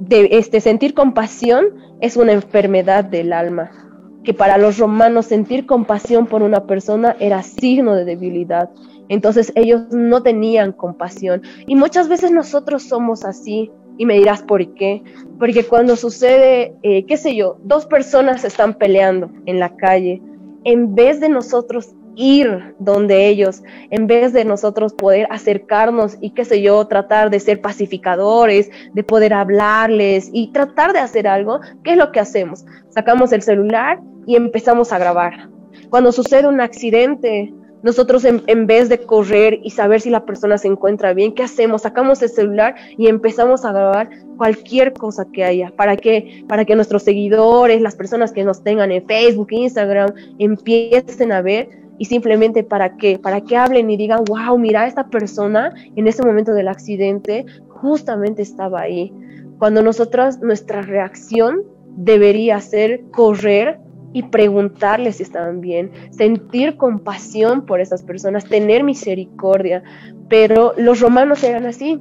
de, 0.00 0.28
este, 0.32 0.60
sentir 0.60 0.94
compasión 0.94 1.66
es 2.00 2.16
una 2.16 2.32
enfermedad 2.32 3.04
del 3.04 3.32
alma, 3.32 3.70
que 4.24 4.34
para 4.34 4.58
los 4.58 4.78
romanos 4.78 5.26
sentir 5.26 5.64
compasión 5.64 6.26
por 6.26 6.42
una 6.42 6.66
persona 6.66 7.16
era 7.20 7.42
signo 7.42 7.94
de 7.94 8.04
debilidad. 8.04 8.70
Entonces 9.08 9.52
ellos 9.54 9.82
no 9.90 10.22
tenían 10.22 10.72
compasión. 10.72 11.42
Y 11.66 11.74
muchas 11.74 12.08
veces 12.08 12.30
nosotros 12.30 12.82
somos 12.84 13.24
así. 13.24 13.70
Y 13.98 14.06
me 14.06 14.14
dirás 14.14 14.42
por 14.42 14.74
qué. 14.74 15.02
Porque 15.38 15.64
cuando 15.64 15.96
sucede, 15.96 16.74
eh, 16.82 17.04
qué 17.06 17.16
sé 17.16 17.36
yo, 17.36 17.58
dos 17.62 17.86
personas 17.86 18.44
están 18.44 18.74
peleando 18.74 19.30
en 19.44 19.58
la 19.58 19.76
calle, 19.76 20.22
en 20.64 20.94
vez 20.94 21.20
de 21.20 21.28
nosotros 21.28 21.94
ir 22.14 22.74
donde 22.78 23.28
ellos, 23.28 23.62
en 23.90 24.06
vez 24.06 24.32
de 24.32 24.44
nosotros 24.44 24.92
poder 24.92 25.26
acercarnos 25.30 26.16
y 26.20 26.30
qué 26.30 26.44
sé 26.44 26.62
yo, 26.62 26.86
tratar 26.86 27.30
de 27.30 27.40
ser 27.40 27.60
pacificadores, 27.60 28.70
de 28.92 29.02
poder 29.02 29.32
hablarles 29.32 30.30
y 30.32 30.52
tratar 30.52 30.92
de 30.92 31.00
hacer 31.00 31.26
algo, 31.26 31.60
¿qué 31.82 31.92
es 31.92 31.96
lo 31.96 32.12
que 32.12 32.20
hacemos? 32.20 32.64
Sacamos 32.90 33.32
el 33.32 33.42
celular 33.42 34.00
y 34.26 34.36
empezamos 34.36 34.92
a 34.92 34.98
grabar. 34.98 35.48
Cuando 35.90 36.12
sucede 36.12 36.48
un 36.48 36.60
accidente, 36.60 37.52
nosotros 37.82 38.24
en, 38.24 38.66
vez 38.66 38.88
de 38.88 38.98
correr 38.98 39.60
y 39.62 39.70
saber 39.70 40.00
si 40.00 40.10
la 40.10 40.24
persona 40.24 40.58
se 40.58 40.68
encuentra 40.68 41.14
bien, 41.14 41.34
¿qué 41.34 41.42
hacemos? 41.42 41.82
Sacamos 41.82 42.22
el 42.22 42.28
celular 42.28 42.74
y 42.96 43.08
empezamos 43.08 43.64
a 43.64 43.72
grabar 43.72 44.10
cualquier 44.36 44.92
cosa 44.92 45.26
que 45.32 45.44
haya. 45.44 45.72
¿Para 45.76 45.96
que 45.96 46.44
Para 46.48 46.64
que 46.64 46.76
nuestros 46.76 47.02
seguidores, 47.02 47.80
las 47.80 47.96
personas 47.96 48.32
que 48.32 48.44
nos 48.44 48.62
tengan 48.62 48.92
en 48.92 49.06
Facebook, 49.06 49.48
Instagram, 49.50 50.10
empiecen 50.38 51.32
a 51.32 51.42
ver 51.42 51.68
y 51.98 52.06
simplemente 52.06 52.64
para 52.64 52.96
qué? 52.96 53.18
Para 53.18 53.42
que 53.42 53.56
hablen 53.56 53.90
y 53.90 53.96
digan, 53.96 54.24
wow, 54.24 54.56
mira, 54.58 54.86
esta 54.86 55.08
persona 55.08 55.74
en 55.94 56.06
ese 56.06 56.22
momento 56.22 56.52
del 56.52 56.68
accidente 56.68 57.46
justamente 57.68 58.42
estaba 58.42 58.80
ahí. 58.80 59.12
Cuando 59.58 59.82
nosotras, 59.82 60.40
nuestra 60.40 60.82
reacción 60.82 61.62
debería 61.96 62.60
ser 62.60 63.02
correr 63.10 63.78
y 64.12 64.24
preguntarles 64.24 65.16
si 65.16 65.22
estaban 65.22 65.60
bien, 65.60 65.90
sentir 66.10 66.76
compasión 66.76 67.64
por 67.64 67.80
esas 67.80 68.02
personas, 68.02 68.44
tener 68.44 68.84
misericordia. 68.84 69.82
Pero 70.28 70.74
los 70.76 71.00
romanos 71.00 71.42
eran 71.42 71.66
así. 71.66 72.00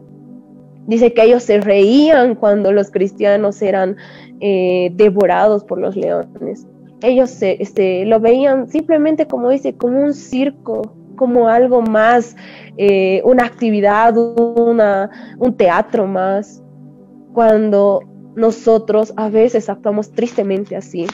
Dice 0.88 1.14
que 1.14 1.24
ellos 1.24 1.44
se 1.44 1.62
reían 1.62 2.36
cuando 2.36 2.72
los 2.72 2.92
cristianos 2.92 3.62
eran 3.62 3.96
eh, 4.40 4.92
devorados 4.96 5.64
por 5.64 5.80
los 5.80 5.96
leones. 5.96 6.68
Ellos 7.02 7.30
se, 7.30 7.62
este, 7.62 8.06
lo 8.06 8.20
veían 8.20 8.68
simplemente 8.68 9.26
como 9.28 9.50
dice, 9.50 9.76
como 9.76 10.02
un 10.02 10.14
circo, 10.14 10.94
como 11.16 11.48
algo 11.48 11.82
más, 11.82 12.36
eh, 12.78 13.22
una 13.24 13.46
actividad, 13.46 14.18
una, 14.18 15.10
un 15.38 15.56
teatro 15.56 16.08
más. 16.08 16.62
Cuando 17.34 18.02
nosotros 18.36 19.14
a 19.16 19.30
veces 19.30 19.70
actuamos 19.70 20.12
tristemente 20.12 20.76
así 20.76 21.06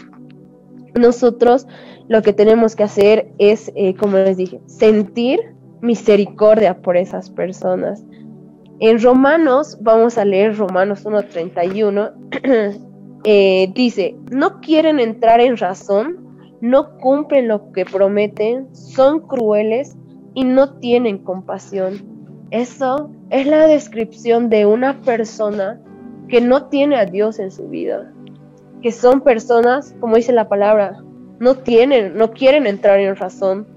nosotros 0.98 1.68
lo 2.08 2.22
que 2.22 2.34
tenemos 2.34 2.76
que 2.76 2.84
hacer 2.84 3.32
es, 3.38 3.72
eh, 3.76 3.96
como 3.96 4.18
les 4.18 4.38
dije, 4.38 4.62
sentir 4.66 5.40
misericordia 5.82 6.82
por 6.82 6.98
esas 6.98 7.30
personas. 7.30 8.04
En 8.80 9.02
Romanos, 9.02 9.78
vamos 9.82 10.18
a 10.18 10.26
leer 10.26 10.58
Romanos 10.58 11.06
1.31, 11.06 12.80
eh, 13.24 13.72
dice, 13.74 14.16
no 14.32 14.62
quieren 14.62 15.00
entrar 15.00 15.40
en 15.42 15.58
razón, 15.58 16.18
no 16.62 16.98
cumplen 16.98 17.48
lo 17.48 17.72
que 17.72 17.86
prometen, 17.86 18.74
son 18.74 19.20
crueles 19.20 19.98
y 20.34 20.44
no 20.44 20.76
tienen 20.80 21.18
compasión. 21.20 22.02
Eso 22.52 23.10
es 23.30 23.46
la 23.48 23.68
descripción 23.68 24.50
de 24.50 24.66
una 24.66 25.02
persona 25.02 25.82
que 26.30 26.40
no 26.40 26.68
tiene 26.68 26.96
a 26.96 27.06
Dios 27.06 27.40
en 27.40 27.52
su 27.52 27.68
vida 27.68 28.14
que 28.82 28.92
son 28.92 29.22
personas, 29.22 29.96
como 30.00 30.16
dice 30.16 30.32
la 30.32 30.50
palabra, 30.50 31.04
no 31.40 31.56
tienen, 31.56 32.18
no 32.18 32.32
quieren 32.32 32.68
entrar 32.68 33.00
en 33.00 33.16
razón, 33.16 33.68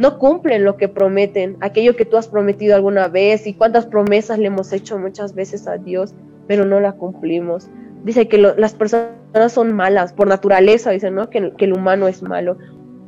no 0.00 0.18
cumplen 0.18 0.64
lo 0.64 0.76
que 0.76 0.88
prometen, 0.88 1.56
aquello 1.60 1.96
que 1.96 2.04
tú 2.04 2.16
has 2.16 2.28
prometido 2.28 2.74
alguna 2.74 3.08
vez 3.08 3.46
y 3.46 3.54
cuántas 3.54 3.86
promesas 3.86 4.38
le 4.38 4.46
hemos 4.46 4.72
hecho 4.72 4.98
muchas 4.98 5.34
veces 5.34 5.66
a 5.66 5.76
Dios, 5.76 6.14
pero 6.46 6.64
no 6.64 6.80
la 6.80 6.92
cumplimos. 6.92 7.68
Dice 8.04 8.28
que 8.28 8.38
las 8.38 8.74
personas 8.74 9.52
son 9.52 9.74
malas 9.74 10.12
por 10.12 10.26
naturaleza, 10.26 10.90
dice, 10.90 11.10
¿no? 11.10 11.28
Que, 11.28 11.52
que 11.56 11.64
el 11.66 11.74
humano 11.74 12.08
es 12.08 12.22
malo 12.22 12.56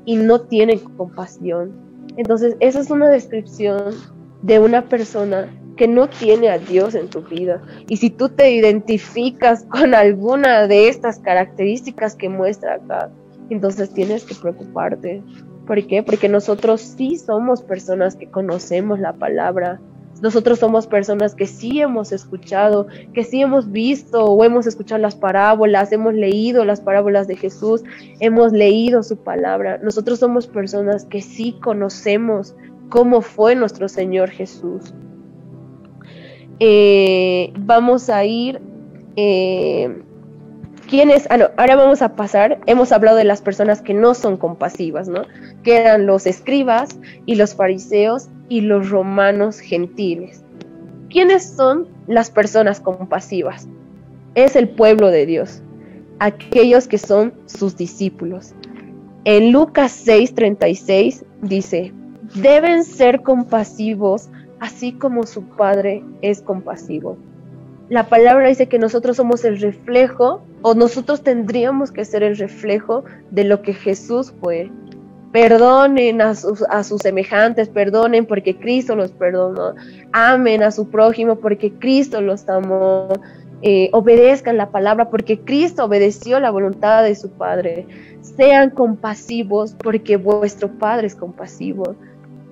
y 0.05 0.17
no 0.17 0.43
tienen 0.43 0.81
compasión. 0.81 1.73
Entonces, 2.17 2.57
esa 2.61 2.81
es 2.81 2.91
una 2.91 3.09
descripción 3.09 3.95
de 4.43 4.59
una 4.59 4.83
persona 4.83 5.49
que 5.77 5.89
no 5.89 6.09
tiene 6.09 6.49
a 6.51 6.59
Dios 6.59 6.95
en 6.95 7.09
tu 7.09 7.23
vida. 7.23 7.63
Y 7.89 7.97
si 7.97 8.11
tú 8.11 8.29
te 8.29 8.51
identificas 8.51 9.65
con 9.71 9.95
alguna 9.95 10.67
de 10.67 10.89
estas 10.89 11.19
características 11.19 12.15
que 12.15 12.29
muestra 12.29 12.75
acá, 12.75 13.11
entonces 13.51 13.93
tienes 13.93 14.25
que 14.25 14.35
preocuparte. 14.35 15.23
¿Por 15.67 15.87
qué? 15.87 16.03
Porque 16.03 16.29
nosotros 16.29 16.81
sí 16.81 17.17
somos 17.17 17.63
personas 17.63 18.17
que 18.17 18.29
conocemos 18.29 18.99
la 18.99 19.13
palabra. 19.13 19.81
Nosotros 20.21 20.59
somos 20.59 20.87
personas 20.87 21.35
que 21.35 21.47
sí 21.47 21.81
hemos 21.81 22.13
escuchado, 22.13 22.87
que 23.13 23.25
sí 23.25 23.43
hemos 23.43 23.71
visto 23.73 24.25
o 24.25 24.45
hemos 24.45 24.67
escuchado 24.67 25.01
las 25.01 25.17
parábolas, 25.17 25.91
hemos 25.91 26.15
leído 26.15 26.65
las 26.65 26.81
parábolas 26.81 27.27
de 27.27 27.37
Jesús, 27.37 27.83
hemos 28.21 28.53
leído 28.53 29.03
su 29.03 29.17
palabra. 29.17 29.79
Nosotros 29.83 30.21
somos 30.21 30.47
personas 30.47 31.05
que 31.07 31.23
sí 31.23 31.59
conocemos 31.61 32.55
cómo 32.89 33.21
fue 33.21 33.55
nuestro 33.57 33.89
Señor 33.89 34.31
Jesús. 34.31 34.95
Eh, 36.65 37.53
vamos 37.59 38.09
a 38.09 38.25
ir... 38.25 38.61
Eh, 39.17 40.01
¿Quiénes? 40.89 41.27
Ah, 41.31 41.37
no, 41.37 41.47
ahora 41.57 41.75
vamos 41.75 42.03
a 42.03 42.15
pasar, 42.15 42.61
hemos 42.67 42.93
hablado 42.93 43.17
de 43.17 43.25
las 43.25 43.41
personas 43.41 43.81
que 43.83 43.95
no 43.95 44.15
son 44.15 44.37
compasivas, 44.37 45.09
¿no? 45.09 45.23
Que 45.65 45.79
eran 45.79 46.07
los 46.07 46.27
escribas 46.27 46.99
y 47.25 47.35
los 47.35 47.55
fariseos 47.55 48.29
y 48.49 48.61
los 48.61 48.91
romanos 48.91 49.59
gentiles. 49.59 50.45
¿Quiénes 51.09 51.45
son 51.57 51.89
las 52.07 52.31
personas 52.31 52.79
compasivas? 52.79 53.67
Es 54.35 54.55
el 54.55 54.69
pueblo 54.69 55.09
de 55.09 55.27
Dios, 55.27 55.63
aquellos 56.21 56.87
que 56.87 56.99
son 56.99 57.33
sus 57.47 57.77
discípulos. 57.77 58.55
En 59.25 59.51
Lucas 59.51 60.07
6:36 60.07 61.25
dice, 61.41 61.93
deben 62.35 62.85
ser 62.85 63.23
compasivos, 63.23 64.29
así 64.63 64.93
como 64.93 65.27
su 65.27 65.43
Padre 65.43 66.05
es 66.23 66.41
compasivo. 66.41 67.17
La 67.89 68.09
palabra 68.09 68.47
dice 68.47 68.69
que 68.69 68.79
nosotros 68.79 69.17
somos 69.17 69.45
el 69.45 69.61
reflejo, 69.61 70.41
o 70.63 70.75
nosotros 70.75 71.25
tendríamos 71.25 71.91
que 71.91 72.05
ser 72.05 72.23
el 72.23 72.37
reflejo 72.37 73.03
de 73.33 73.43
lo 73.43 73.61
que 73.63 73.75
Jesús 73.75 74.33
fue. 74.41 74.71
Perdonen 75.33 76.23
a 76.23 76.37
sus, 76.37 76.63
a 76.71 76.85
sus 76.85 77.03
semejantes, 77.03 77.71
perdonen 77.71 78.25
porque 78.25 78.57
Cristo 78.57 78.95
los 78.95 79.11
perdonó. 79.11 79.75
Amen 80.13 80.63
a 80.63 80.71
su 80.71 80.89
prójimo 80.89 81.37
porque 81.41 81.73
Cristo 81.73 82.21
los 82.21 82.49
amó. 82.49 83.09
Eh, 83.63 83.91
obedezcan 83.93 84.57
la 84.57 84.71
palabra 84.71 85.11
porque 85.11 85.41
Cristo 85.41 85.87
obedeció 85.87 86.39
la 86.39 86.53
voluntad 86.53 87.03
de 87.03 87.17
su 87.17 87.31
Padre. 87.31 87.89
Sean 88.21 88.71
compasivos 88.71 89.75
porque 89.75 90.17
vuestro 90.17 90.69
Padre 90.69 91.09
es 91.09 91.17
compasivo. 91.17 91.97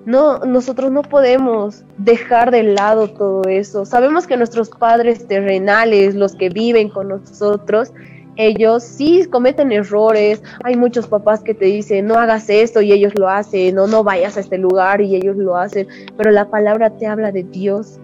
No, 0.05 0.39
nosotros 0.39 0.91
no 0.91 1.03
podemos 1.03 1.83
dejar 1.97 2.49
de 2.49 2.63
lado 2.63 3.07
todo 3.07 3.43
eso. 3.43 3.85
Sabemos 3.85 4.25
que 4.25 4.35
nuestros 4.35 4.69
padres 4.69 5.27
terrenales, 5.27 6.15
los 6.15 6.35
que 6.35 6.49
viven 6.49 6.89
con 6.89 7.09
nosotros, 7.09 7.93
ellos 8.35 8.83
sí 8.83 9.25
cometen 9.25 9.71
errores. 9.71 10.41
Hay 10.63 10.75
muchos 10.75 11.07
papás 11.07 11.43
que 11.43 11.53
te 11.53 11.65
dicen, 11.65 12.07
no 12.07 12.15
hagas 12.15 12.49
esto 12.49 12.81
y 12.81 12.91
ellos 12.91 13.13
lo 13.15 13.29
hacen, 13.29 13.75
no, 13.75 13.85
no 13.85 14.03
vayas 14.03 14.37
a 14.37 14.39
este 14.39 14.57
lugar 14.57 15.01
y 15.01 15.15
ellos 15.15 15.37
lo 15.37 15.55
hacen. 15.55 15.87
Pero 16.17 16.31
la 16.31 16.49
palabra 16.49 16.89
te 16.97 17.05
habla 17.05 17.31
de 17.31 17.43
Dios. 17.43 17.99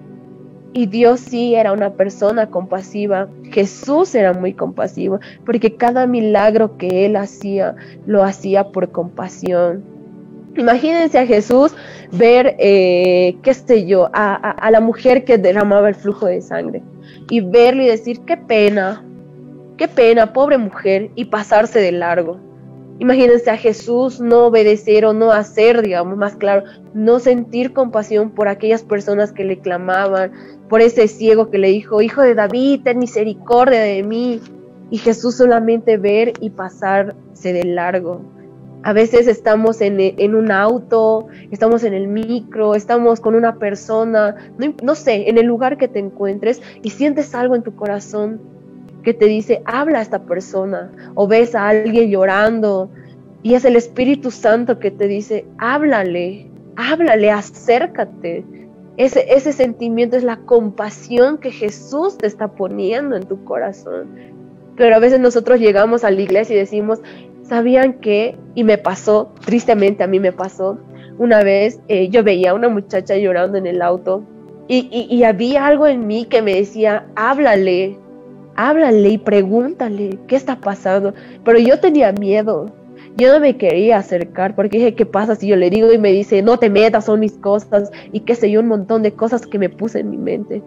Y 0.74 0.86
Dios 0.86 1.22
sí 1.22 1.56
era 1.56 1.72
una 1.72 1.94
persona 1.94 2.52
compasiva. 2.52 3.28
Jesús 3.52 4.14
era 4.14 4.34
muy 4.34 4.54
compasivo, 4.54 5.20
porque 5.46 5.76
cada 5.76 6.06
milagro 6.06 6.78
que 6.78 7.08
él 7.08 7.16
hacía, 7.16 7.76
lo 8.06 8.24
hacía 8.24 8.66
por 8.72 8.92
compasión. 8.92 9.97
Imagínense 10.58 11.20
a 11.20 11.26
Jesús 11.26 11.76
ver, 12.12 12.56
eh, 12.60 13.38
qué 13.44 13.54
sé 13.54 13.86
yo, 13.86 14.10
a, 14.14 14.34
a, 14.34 14.72
la 14.72 14.80
mujer 14.80 15.24
que 15.24 15.38
derramaba 15.38 15.90
el 15.90 15.96
flujo 15.96 16.26
de 16.26 16.42
sangre 16.42 16.82
y 17.30 17.42
verlo 17.42 17.84
y 17.84 17.88
decir, 17.88 18.22
qué 18.26 18.38
pena, 18.38 19.04
qué 19.78 19.88
pena, 19.88 20.34
pobre 20.34 20.58
mujer, 20.58 21.12
y 21.16 21.26
pasarse 21.26 21.80
de 21.80 21.92
largo. 21.92 22.40
Imagínense 23.00 23.52
a 23.52 23.58
Jesús 23.58 24.20
no 24.20 24.48
obedecer 24.48 25.06
o 25.06 25.14
no 25.14 25.32
hacer, 25.32 25.84
digamos, 25.84 26.18
más 26.18 26.36
claro, 26.36 26.64
no 26.96 27.20
sentir 27.20 27.74
compasión 27.74 28.32
por 28.32 28.48
aquellas 28.48 28.82
personas 28.82 29.32
que 29.32 29.44
le 29.44 29.60
clamaban, 29.60 30.32
por 30.68 30.82
ese 30.82 31.08
ciego 31.08 31.52
que 31.52 31.60
le 31.60 31.68
dijo, 31.68 32.02
Hijo 32.02 32.24
de 32.24 32.34
David, 32.34 32.82
ten 32.84 32.98
misericordia 32.98 33.82
de 33.82 34.02
mí. 34.02 34.42
Y 34.90 34.98
Jesús 34.98 35.36
solamente 35.36 35.98
ver 35.98 36.34
y 36.40 36.50
pasarse 36.50 37.54
de 37.54 37.66
largo. 37.66 38.22
A 38.84 38.94
veces 38.94 39.28
estamos 39.28 39.82
en, 39.82 39.98
en, 40.00 40.36
un 40.36 40.52
auto, 40.52 41.28
estamos 41.52 41.84
en 41.84 41.94
el 41.94 42.08
micro, 42.08 42.76
estamos 42.76 43.20
con 43.20 43.36
una 43.36 43.56
persona, 43.56 44.36
no, 44.58 44.74
no, 44.82 44.96
sé, 44.96 45.30
en 45.30 45.38
el 45.38 45.46
lugar 45.46 45.78
que 45.78 45.88
te 45.88 46.00
encuentres 46.00 46.62
y 46.84 46.92
sientes 46.92 47.36
algo 47.36 47.56
en 47.56 47.64
tu 47.64 47.76
corazón 47.76 48.40
que 49.04 49.14
te 49.14 49.26
dice, 49.26 49.62
habla 49.66 50.00
a 50.00 50.02
esta 50.02 50.24
persona, 50.24 50.92
o 51.16 51.28
ves 51.28 51.56
a 51.56 51.68
alguien 51.68 52.10
llorando 52.10 52.90
y 53.44 53.54
es 53.54 53.66
el 53.66 53.76
Espíritu 53.76 54.32
Santo 54.32 54.80
que 54.80 54.92
te 54.92 55.08
dice, 55.08 55.46
háblale, 55.58 56.50
háblale, 56.76 57.32
acércate. 57.32 58.44
Ese, 58.98 59.26
ese 59.34 59.54
sentimiento 59.54 60.18
es 60.18 60.24
la 60.24 60.38
compasión 60.38 61.38
que 61.38 61.52
Jesús 61.52 62.18
te 62.18 62.28
está 62.28 62.50
poniendo 62.50 63.16
en 63.16 63.24
tu 63.24 63.44
corazón. 63.46 64.10
Pero 64.76 64.96
a 64.96 65.00
veces 65.00 65.20
nosotros 65.20 65.60
llegamos 65.60 66.04
a 66.04 66.12
la 66.12 66.22
iglesia 66.22 66.56
y 66.56 66.60
decimos, 66.60 67.00
¿Sabían 67.48 67.94
que? 67.94 68.38
Y 68.56 68.64
me 68.64 68.78
pasó, 68.78 69.34
tristemente 69.46 70.04
a 70.04 70.08
mí 70.08 70.20
me 70.20 70.34
pasó, 70.34 70.78
una 71.18 71.44
vez 71.44 71.80
eh, 71.88 72.10
yo 72.10 72.24
veía 72.24 72.52
a 72.52 72.54
una 72.54 72.70
muchacha 72.70 73.16
llorando 73.16 73.58
en 73.58 73.66
el 73.66 73.82
auto 73.82 74.24
y, 74.68 74.90
y, 75.10 75.24
había 75.24 75.66
algo 75.66 75.88
en 75.88 76.08
mí 76.08 76.26
que 76.26 76.42
me 76.42 76.56
decía, 76.56 77.08
háblale, 77.16 77.98
háblale 78.58 79.10
y 79.10 79.18
pregúntale 79.18 80.20
qué 80.28 80.36
está 80.36 80.58
pasando. 80.58 81.14
Pero 81.46 81.58
yo 81.58 81.80
tenía 81.80 82.12
miedo, 82.12 82.66
yo 83.16 83.32
no 83.32 83.40
me 83.40 83.56
quería 83.56 83.98
acercar 83.98 84.54
porque 84.54 84.78
dije, 84.78 84.96
¿qué 84.96 85.06
pasa 85.06 85.36
si 85.36 85.48
yo 85.48 85.56
le 85.56 85.70
digo 85.70 85.94
y 85.94 85.98
me 85.98 86.12
dice, 86.12 86.42
no 86.42 86.60
te 86.60 86.70
metas, 86.70 87.06
son 87.06 87.22
mis 87.22 87.38
cosas 87.38 87.92
y 88.12 88.20
qué 88.22 88.36
sé 88.36 88.52
yo, 88.52 88.60
un 88.60 88.68
montón 88.68 89.04
de 89.04 89.14
cosas 89.14 89.48
que 89.48 89.58
me 89.58 89.70
puse 89.70 90.02
en 90.02 90.10
mi 90.10 90.18
mente? 90.18 90.62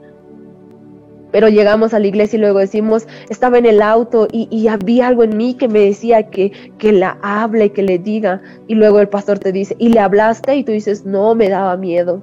Pero 1.33 1.49
llegamos 1.49 1.95
a 1.95 1.99
la 1.99 2.07
iglesia 2.07 2.37
y 2.37 2.41
luego 2.41 2.59
decimos, 2.59 3.07
estaba 3.29 3.59
en 3.59 3.67
el 3.67 3.83
auto 3.83 4.29
y, 4.31 4.69
había 4.69 5.09
algo 5.09 5.25
en 5.25 5.37
mí 5.37 5.55
que 5.55 5.69
me 5.69 5.81
decía 5.81 6.31
que, 6.31 6.53
que 6.79 6.93
la 6.93 7.19
hable, 7.23 7.73
que 7.73 7.83
le 7.83 7.99
diga. 7.99 8.43
Y 8.67 8.75
luego 8.75 9.01
el 9.01 9.09
pastor 9.09 9.39
te 9.39 9.53
dice, 9.53 9.77
¿y 9.79 9.89
le 9.89 10.01
hablaste? 10.01 10.57
Y 10.57 10.65
tú 10.65 10.73
dices, 10.73 11.05
no, 11.05 11.35
me 11.35 11.49
daba 11.49 11.77
miedo. 11.77 12.23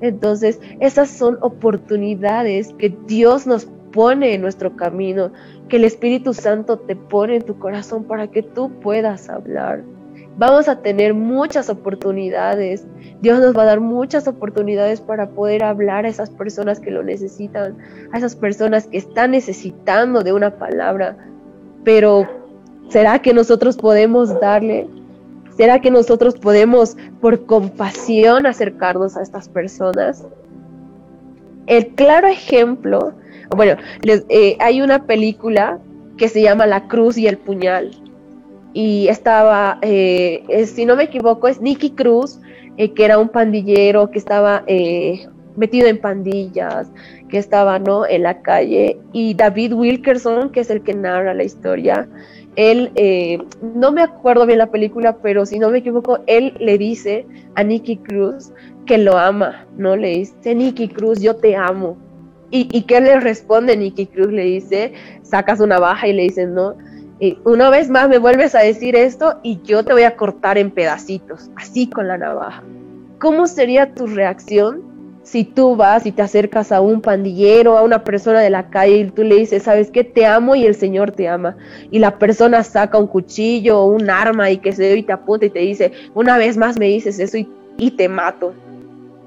Entonces, 0.00 0.60
esas 0.80 1.08
son 1.10 1.38
oportunidades 1.40 2.74
que 2.78 2.94
Dios 3.06 3.46
nos 3.46 3.66
pone 3.92 4.34
en 4.34 4.42
nuestro 4.42 4.74
camino, 4.76 5.32
que 5.68 5.76
el 5.76 5.84
Espíritu 5.84 6.34
Santo 6.34 6.78
te 6.78 6.96
pone 6.96 7.36
en 7.36 7.42
tu 7.42 7.58
corazón 7.58 8.04
para 8.04 8.28
que 8.28 8.42
tú 8.42 8.70
puedas 8.80 9.28
hablar. 9.28 9.84
Vamos 10.36 10.68
a 10.68 10.80
tener 10.82 11.14
muchas 11.14 11.70
oportunidades. 11.70 12.84
Dios 13.20 13.38
nos 13.38 13.56
va 13.56 13.62
a 13.62 13.66
dar 13.66 13.80
muchas 13.80 14.26
oportunidades 14.26 15.00
para 15.00 15.28
poder 15.28 15.62
hablar 15.62 16.06
a 16.06 16.08
esas 16.08 16.28
personas 16.30 16.80
que 16.80 16.90
lo 16.90 17.04
necesitan, 17.04 17.76
a 18.12 18.18
esas 18.18 18.34
personas 18.34 18.88
que 18.88 18.96
están 18.96 19.30
necesitando 19.30 20.24
de 20.24 20.32
una 20.32 20.56
palabra. 20.56 21.16
Pero 21.84 22.28
¿será 22.88 23.20
que 23.20 23.32
nosotros 23.32 23.76
podemos 23.76 24.40
darle? 24.40 24.88
¿Será 25.56 25.80
que 25.80 25.92
nosotros 25.92 26.34
podemos 26.34 26.96
por 27.20 27.46
compasión 27.46 28.44
acercarnos 28.44 29.16
a 29.16 29.22
estas 29.22 29.48
personas? 29.48 30.26
El 31.66 31.94
claro 31.94 32.26
ejemplo, 32.26 33.12
bueno, 33.56 33.76
eh, 34.02 34.56
hay 34.58 34.82
una 34.82 35.06
película 35.06 35.78
que 36.16 36.28
se 36.28 36.42
llama 36.42 36.66
La 36.66 36.88
Cruz 36.88 37.16
y 37.18 37.28
el 37.28 37.38
Puñal 37.38 38.03
y 38.74 39.06
estaba, 39.08 39.78
eh, 39.82 40.66
si 40.66 40.84
no 40.84 40.96
me 40.96 41.04
equivoco, 41.04 41.46
es 41.46 41.60
Nicky 41.60 41.92
Cruz, 41.92 42.40
eh, 42.76 42.92
que 42.92 43.04
era 43.04 43.18
un 43.18 43.28
pandillero 43.28 44.10
que 44.10 44.18
estaba 44.18 44.64
eh, 44.66 45.28
metido 45.56 45.86
en 45.86 46.00
pandillas, 46.00 46.90
que 47.28 47.38
estaba 47.38 47.78
¿no? 47.78 48.04
en 48.04 48.24
la 48.24 48.42
calle, 48.42 48.98
y 49.12 49.34
David 49.34 49.74
Wilkerson, 49.74 50.50
que 50.50 50.60
es 50.60 50.70
el 50.70 50.82
que 50.82 50.92
narra 50.92 51.34
la 51.34 51.44
historia, 51.44 52.08
él, 52.56 52.92
no 53.74 53.90
me 53.90 54.02
acuerdo 54.02 54.46
bien 54.46 54.58
la 54.58 54.70
película, 54.70 55.16
pero 55.16 55.44
si 55.44 55.58
no 55.58 55.70
me 55.70 55.78
equivoco, 55.78 56.20
él 56.26 56.54
le 56.60 56.78
dice 56.78 57.26
a 57.56 57.64
Nicky 57.64 57.96
Cruz 57.96 58.52
que 58.86 58.98
lo 58.98 59.18
ama, 59.18 59.66
¿no? 59.76 59.96
Le 59.96 60.08
dice, 60.08 60.54
Nicky 60.54 60.86
Cruz, 60.88 61.20
yo 61.20 61.34
te 61.34 61.56
amo. 61.56 61.96
¿Y, 62.52 62.68
y 62.70 62.82
qué 62.82 63.00
le 63.00 63.18
responde 63.18 63.76
Nicky 63.76 64.06
Cruz? 64.06 64.28
Le 64.32 64.44
dice, 64.44 64.92
sacas 65.22 65.58
una 65.58 65.80
baja 65.80 66.06
y 66.06 66.12
le 66.12 66.22
dice, 66.22 66.46
no, 66.46 66.76
y 67.20 67.38
una 67.44 67.70
vez 67.70 67.90
más 67.90 68.08
me 68.08 68.18
vuelves 68.18 68.54
a 68.54 68.60
decir 68.60 68.96
esto 68.96 69.38
y 69.42 69.60
yo 69.62 69.84
te 69.84 69.92
voy 69.92 70.02
a 70.02 70.16
cortar 70.16 70.58
en 70.58 70.70
pedacitos, 70.70 71.50
así 71.56 71.88
con 71.88 72.08
la 72.08 72.18
navaja. 72.18 72.62
¿Cómo 73.18 73.46
sería 73.46 73.94
tu 73.94 74.06
reacción 74.06 74.82
si 75.22 75.44
tú 75.44 75.76
vas 75.76 76.04
y 76.04 76.12
te 76.12 76.22
acercas 76.22 76.72
a 76.72 76.80
un 76.80 77.00
pandillero, 77.00 77.78
a 77.78 77.82
una 77.82 78.04
persona 78.04 78.40
de 78.40 78.50
la 78.50 78.68
calle 78.68 78.96
y 78.96 79.10
tú 79.10 79.22
le 79.22 79.36
dices, 79.36 79.62
sabes 79.62 79.90
qué, 79.90 80.04
te 80.04 80.26
amo 80.26 80.56
y 80.56 80.66
el 80.66 80.74
Señor 80.74 81.12
te 81.12 81.28
ama? 81.28 81.56
Y 81.90 82.00
la 82.00 82.18
persona 82.18 82.62
saca 82.64 82.98
un 82.98 83.06
cuchillo 83.06 83.80
o 83.80 83.86
un 83.86 84.10
arma 84.10 84.50
y 84.50 84.58
que 84.58 84.72
se 84.72 84.96
y 84.96 85.02
te 85.02 85.12
apunta 85.12 85.46
y 85.46 85.50
te 85.50 85.60
dice, 85.60 85.92
una 86.14 86.36
vez 86.36 86.56
más 86.56 86.78
me 86.78 86.86
dices 86.86 87.18
eso 87.20 87.38
y, 87.38 87.48
y 87.78 87.92
te 87.92 88.08
mato. 88.08 88.52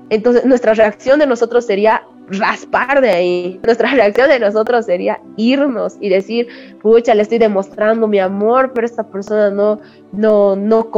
Entonces 0.09 0.45
nuestra 0.45 0.73
reacción 0.73 1.19
de 1.19 1.25
nosotros 1.25 1.65
sería 1.65 2.03
raspar 2.29 3.01
de 3.01 3.09
ahí. 3.09 3.59
Nuestra 3.63 3.91
reacción 3.93 4.29
de 4.29 4.39
nosotros 4.39 4.85
sería 4.85 5.19
irnos 5.35 5.97
y 5.99 6.09
decir, 6.09 6.47
pucha, 6.81 7.15
le 7.15 7.23
estoy 7.23 7.37
demostrando 7.37 8.07
mi 8.07 8.19
amor, 8.19 8.71
pero 8.73 8.85
esta 8.85 9.03
persona 9.03 9.49
no, 9.49 9.79
no, 10.11 10.55
no, 10.55 10.89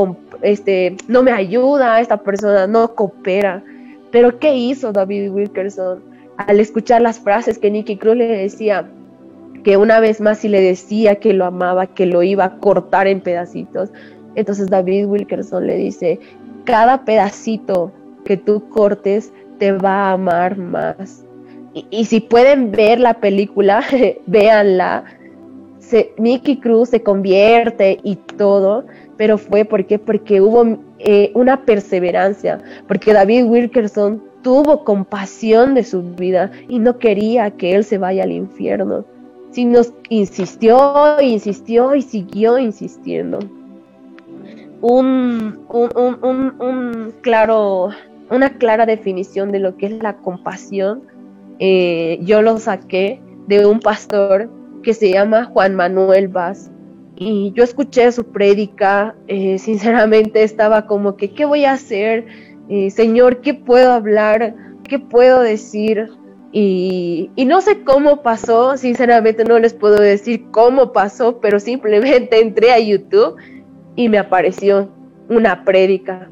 este, 0.41 0.95
no 1.07 1.23
me 1.23 1.31
ayuda, 1.31 1.99
esta 1.99 2.17
persona 2.17 2.67
no 2.67 2.95
coopera. 2.95 3.63
Pero 4.11 4.39
¿qué 4.39 4.55
hizo 4.55 4.91
David 4.91 5.31
Wilkerson 5.31 6.01
al 6.37 6.59
escuchar 6.59 7.01
las 7.01 7.19
frases 7.19 7.59
que 7.59 7.69
Nicky 7.69 7.97
Cruz 7.97 8.15
le 8.15 8.27
decía? 8.27 8.89
Que 9.63 9.77
una 9.77 9.99
vez 9.99 10.21
más 10.21 10.39
si 10.39 10.47
le 10.47 10.61
decía 10.61 11.15
que 11.15 11.33
lo 11.33 11.45
amaba, 11.45 11.87
que 11.87 12.05
lo 12.05 12.23
iba 12.23 12.45
a 12.45 12.57
cortar 12.59 13.07
en 13.07 13.19
pedacitos. 13.19 13.89
Entonces 14.35 14.69
David 14.69 15.05
Wilkerson 15.05 15.67
le 15.67 15.75
dice, 15.75 16.19
cada 16.63 17.03
pedacito 17.03 17.91
que 18.23 18.37
tú 18.37 18.69
cortes 18.69 19.33
te 19.59 19.73
va 19.73 20.09
a 20.09 20.11
amar 20.13 20.57
más. 20.57 21.23
Y, 21.91 22.05
si 22.05 22.19
pueden 22.19 22.71
ver 22.71 22.99
la 22.99 23.13
película, 23.13 23.83
véanla. 24.25 25.03
Mickey 26.17 26.57
Cruz 26.57 26.89
se 26.89 27.01
convierte 27.01 27.99
y 28.03 28.15
todo, 28.15 28.85
pero 29.17 29.39
fue 29.39 29.65
porque, 29.65 29.97
porque 29.97 30.39
hubo 30.39 30.77
eh, 30.99 31.31
una 31.33 31.65
perseverancia, 31.65 32.61
porque 32.87 33.11
David 33.11 33.45
Wilkerson 33.45 34.21
tuvo 34.43 34.83
compasión 34.83 35.73
de 35.73 35.83
su 35.83 36.03
vida 36.03 36.51
y 36.67 36.77
no 36.77 36.99
quería 36.99 37.49
que 37.51 37.73
él 37.73 37.83
se 37.83 37.97
vaya 37.97 38.23
al 38.23 38.31
infierno, 38.31 39.03
sino 39.49 39.81
insistió, 40.09 41.19
insistió 41.21 41.95
y 41.95 42.03
siguió 42.03 42.59
insistiendo. 42.59 43.39
un, 44.81 45.59
un, 45.69 47.13
claro, 47.21 47.89
una 48.29 48.57
clara 48.57 48.85
definición 48.85 49.51
de 49.51 49.59
lo 49.59 49.77
que 49.77 49.87
es 49.87 50.03
la 50.03 50.17
compasión. 50.17 51.03
Eh, 51.59 52.19
yo 52.21 52.41
lo 52.41 52.57
saqué 52.57 53.21
de 53.47 53.65
un 53.65 53.79
pastor 53.79 54.49
que 54.83 54.93
se 54.93 55.11
llama 55.11 55.45
Juan 55.45 55.75
Manuel 55.75 56.27
Vaz. 56.27 56.71
Y 57.15 57.51
yo 57.53 57.63
escuché 57.63 58.11
su 58.11 58.23
prédica, 58.23 59.15
eh, 59.27 59.57
sinceramente 59.59 60.43
estaba 60.43 60.85
como 60.85 61.17
que, 61.17 61.31
¿qué 61.31 61.45
voy 61.45 61.65
a 61.65 61.73
hacer? 61.73 62.25
Eh, 62.69 62.91
Señor, 62.91 63.41
¿qué 63.41 63.53
puedo 63.53 63.91
hablar? 63.91 64.55
¿Qué 64.87 64.99
puedo 64.99 65.41
decir? 65.41 66.09
Y, 66.51 67.29
y, 67.35 67.45
no 67.45 67.61
sé 67.61 67.83
cómo 67.83 68.23
pasó, 68.23 68.75
sinceramente 68.77 69.43
no 69.43 69.59
les 69.59 69.73
puedo 69.73 69.97
decir 70.01 70.45
cómo 70.49 70.93
pasó, 70.93 71.39
pero 71.39 71.59
simplemente 71.59 72.39
entré 72.41 72.71
a 72.71 72.79
YouTube 72.79 73.35
y 73.95 74.09
me 74.09 74.17
apareció 74.17 74.89
una 75.29 75.63
prédica. 75.63 76.29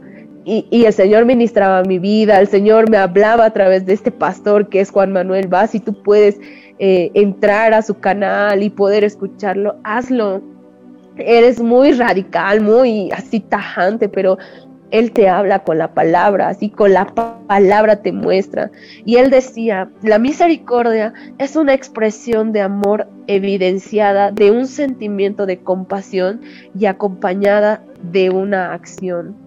Y, 0.49 0.65
y, 0.69 0.85
el 0.85 0.93
Señor 0.93 1.25
ministraba 1.25 1.83
mi 1.83 1.99
vida, 1.99 2.39
el 2.39 2.47
Señor 2.47 2.89
me 2.89 2.95
hablaba 2.95 3.43
a 3.43 3.51
través 3.51 3.85
de 3.85 3.91
este 3.91 4.11
pastor 4.11 4.69
que 4.69 4.79
es 4.79 4.91
Juan 4.91 5.11
Manuel 5.11 5.49
Vaz 5.49 5.75
y 5.75 5.81
tú 5.81 6.01
puedes 6.01 6.39
eh, 6.79 7.11
entrar 7.15 7.73
a 7.73 7.81
su 7.81 7.95
canal 7.99 8.63
y 8.63 8.69
poder 8.69 9.03
escucharlo, 9.03 9.75
hazlo. 9.83 10.41
Eres 11.17 11.59
muy 11.59 11.91
radical, 11.91 12.61
muy 12.61 13.11
así 13.11 13.41
tajante, 13.41 14.07
pero 14.07 14.37
él 14.91 15.11
te 15.11 15.27
habla 15.27 15.63
con 15.63 15.79
la 15.79 15.93
palabra, 15.93 16.49
así 16.49 16.69
con 16.69 16.93
la 16.93 17.07
palabra 17.47 18.03
te 18.03 18.11
muestra. 18.13 18.71
Y 19.03 19.17
él 19.17 19.31
decía, 19.31 19.89
la 20.03 20.19
misericordia 20.19 21.13
es 21.39 21.57
una 21.57 21.73
expresión 21.73 22.53
de 22.53 22.61
amor 22.61 23.07
evidenciada 23.25 24.31
de 24.31 24.51
un 24.51 24.67
sentimiento 24.67 25.45
de 25.45 25.57
compasión 25.57 26.39
y 26.73 26.85
acompañada 26.85 27.83
de 28.01 28.29
una 28.29 28.73
acción. 28.73 29.46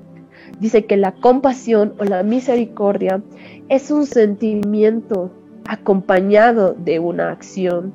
Dice 0.61 0.85
que 0.85 0.97
la 0.97 1.13
compasión 1.13 1.95
o 1.99 2.05
la 2.05 2.23
misericordia 2.23 3.23
es 3.69 3.91
un 3.91 4.07
sentimiento 4.07 5.31
acompañado 5.67 6.75
de 6.75 6.99
una 6.99 7.31
acción. 7.31 7.95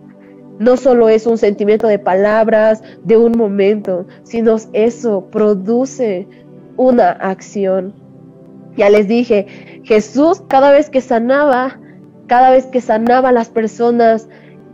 No 0.57 0.77
solo 0.77 1.09
es 1.09 1.27
un 1.27 1.37
sentimiento 1.37 1.87
de 1.87 1.99
palabras, 1.99 2.81
de 3.03 3.17
un 3.17 3.33
momento, 3.37 4.07
sino 4.23 4.55
eso 4.73 5.27
produce 5.29 6.27
una 6.77 7.11
acción. 7.11 7.93
Ya 8.75 8.89
les 8.89 9.07
dije, 9.07 9.81
Jesús 9.83 10.41
cada 10.47 10.71
vez 10.71 10.89
que 10.89 11.01
sanaba, 11.01 11.79
cada 12.27 12.49
vez 12.49 12.65
que 12.65 12.81
sanaba 12.81 13.29
a 13.29 13.33
las 13.33 13.49
personas, 13.49 14.27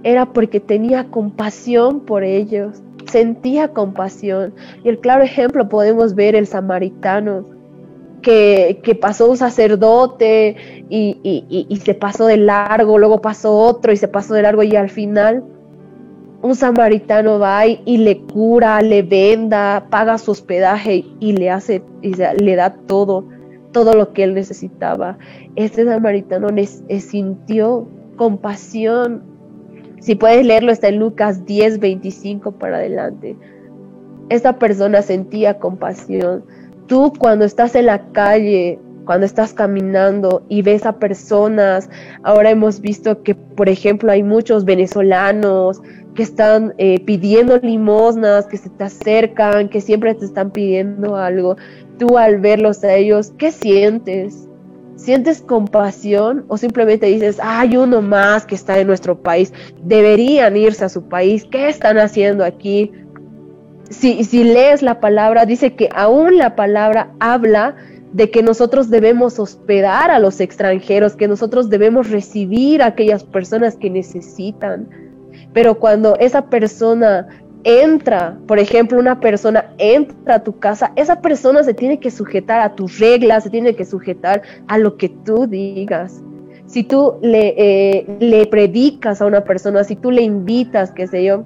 era 0.03 0.27
porque 0.27 0.59
tenía 0.59 1.05
compasión 1.05 2.01
por 2.01 2.23
ellos, 2.23 2.81
sentía 3.11 3.69
compasión. 3.69 4.53
Y 4.83 4.89
el 4.89 4.99
claro 4.99 5.23
ejemplo 5.23 5.67
podemos 5.69 6.15
ver 6.15 6.35
el 6.35 6.47
samaritano, 6.47 7.45
que, 8.21 8.97
pasó 8.99 9.29
un 9.29 9.37
sacerdote 9.37 10.55
y, 10.89 11.19
y, 11.23 11.65
y 11.67 11.75
se 11.77 11.93
pasó 11.93 12.25
de 12.25 12.37
largo, 12.37 12.97
luego 12.97 13.21
pasó 13.21 13.57
otro 13.57 13.91
y 13.91 13.97
se 13.97 14.07
pasó 14.07 14.33
de 14.33 14.43
largo 14.43 14.63
y 14.63 14.75
al 14.75 14.89
final 14.89 15.43
un 16.41 16.55
samaritano 16.55 17.39
va 17.39 17.67
y 17.67 17.97
le 17.97 18.21
cura, 18.21 18.81
le 18.81 19.03
venda, 19.03 19.87
paga 19.89 20.17
su 20.17 20.31
hospedaje 20.31 21.05
y 21.19 21.33
le 21.33 21.49
hace, 21.49 21.83
y 22.01 22.13
le 22.15 22.55
da 22.55 22.73
todo, 22.87 23.25
todo 23.71 23.93
lo 23.93 24.11
que 24.13 24.23
él 24.23 24.33
necesitaba. 24.33 25.17
Este 25.55 25.85
samaritano 25.85 26.47
sintió 26.99 27.87
compasión. 28.15 29.23
Si 29.99 30.15
puedes 30.15 30.45
leerlo, 30.45 30.71
está 30.71 30.87
en 30.87 30.97
Lucas 30.99 31.45
10, 31.45 31.79
25 31.79 32.53
para 32.53 32.77
adelante. 32.77 33.35
Esta 34.29 34.57
persona 34.57 35.03
sentía 35.03 35.59
compasión. 35.59 36.43
Tú 36.91 37.13
cuando 37.17 37.45
estás 37.45 37.73
en 37.75 37.85
la 37.85 38.11
calle, 38.11 38.77
cuando 39.05 39.25
estás 39.25 39.53
caminando 39.53 40.43
y 40.49 40.61
ves 40.61 40.85
a 40.85 40.99
personas, 40.99 41.89
ahora 42.21 42.49
hemos 42.49 42.81
visto 42.81 43.23
que, 43.23 43.33
por 43.33 43.69
ejemplo, 43.69 44.11
hay 44.11 44.23
muchos 44.23 44.65
venezolanos, 44.65 45.81
que 46.15 46.23
están 46.23 46.73
eh, 46.77 46.99
pidiendo 47.05 47.59
limosnas, 47.59 48.45
que 48.45 48.57
se 48.57 48.69
te 48.69 48.83
acercan, 48.83 49.69
que 49.69 49.79
siempre 49.79 50.13
te 50.15 50.25
están 50.25 50.51
pidiendo 50.51 51.15
algo. 51.15 51.55
Tú 51.97 52.17
al 52.17 52.41
verlos 52.41 52.83
a 52.83 52.93
ellos, 52.93 53.31
¿qué 53.37 53.53
sientes? 53.53 54.49
¿Sientes 54.97 55.41
compasión 55.41 56.43
o 56.49 56.57
simplemente 56.57 57.05
dices, 57.05 57.39
hay 57.41 57.77
uno 57.77 58.01
más 58.01 58.45
que 58.45 58.55
está 58.55 58.77
en 58.77 58.87
nuestro 58.87 59.17
país, 59.17 59.53
deberían 59.81 60.57
irse 60.57 60.83
a 60.83 60.89
su 60.89 61.03
país, 61.03 61.47
¿qué 61.49 61.69
están 61.69 61.97
haciendo 61.99 62.43
aquí? 62.43 62.91
Si, 63.91 64.43
lees 64.43 64.81
la 64.81 65.01
palabra, 65.01 65.45
dice 65.45 65.75
que 65.75 65.89
aún 65.93 66.37
la 66.37 66.55
palabra 66.55 67.11
habla 67.19 67.75
de 68.13 68.31
que 68.31 68.41
nosotros 68.41 68.89
debemos 68.89 69.37
hospedar 69.37 70.11
a 70.11 70.19
los 70.19 70.39
extranjeros, 70.39 71.15
que 71.15 71.27
nosotros 71.27 71.69
debemos 71.69 72.09
recibir 72.09 72.81
a 72.81 72.87
aquellas 72.87 73.23
personas 73.23 73.75
que 73.75 73.89
necesitan. 73.89 74.87
Pero 75.53 75.77
cuando 75.77 76.17
esa 76.19 76.49
persona 76.49 77.27
entra, 77.65 78.37
por 78.47 78.59
ejemplo, 78.59 78.97
una 78.97 79.19
persona 79.19 79.73
entra 79.77 80.35
a 80.35 80.43
tu 80.43 80.57
casa, 80.57 80.93
esa 80.95 81.21
persona 81.21 81.61
se 81.63 81.73
tiene 81.73 81.99
que 81.99 82.11
sujetar 82.11 82.61
a 82.61 82.75
tus 82.75 82.97
reglas, 82.97 83.43
se 83.43 83.49
tiene 83.49 83.75
que 83.75 83.83
sujetar 83.83 84.41
a 84.67 84.77
lo 84.77 84.95
que 84.95 85.09
tú 85.09 85.47
digas. 85.47 86.21
Si 86.65 86.83
tú 86.83 87.15
le, 87.21 87.53
eh, 87.57 88.17
le 88.21 88.45
predicas 88.47 89.21
a 89.21 89.25
una 89.25 89.43
persona, 89.43 89.83
si 89.83 89.97
tú 89.97 90.11
le 90.11 90.21
invitas, 90.21 90.93
qué 90.93 91.07
sé 91.07 91.25
yo, 91.25 91.43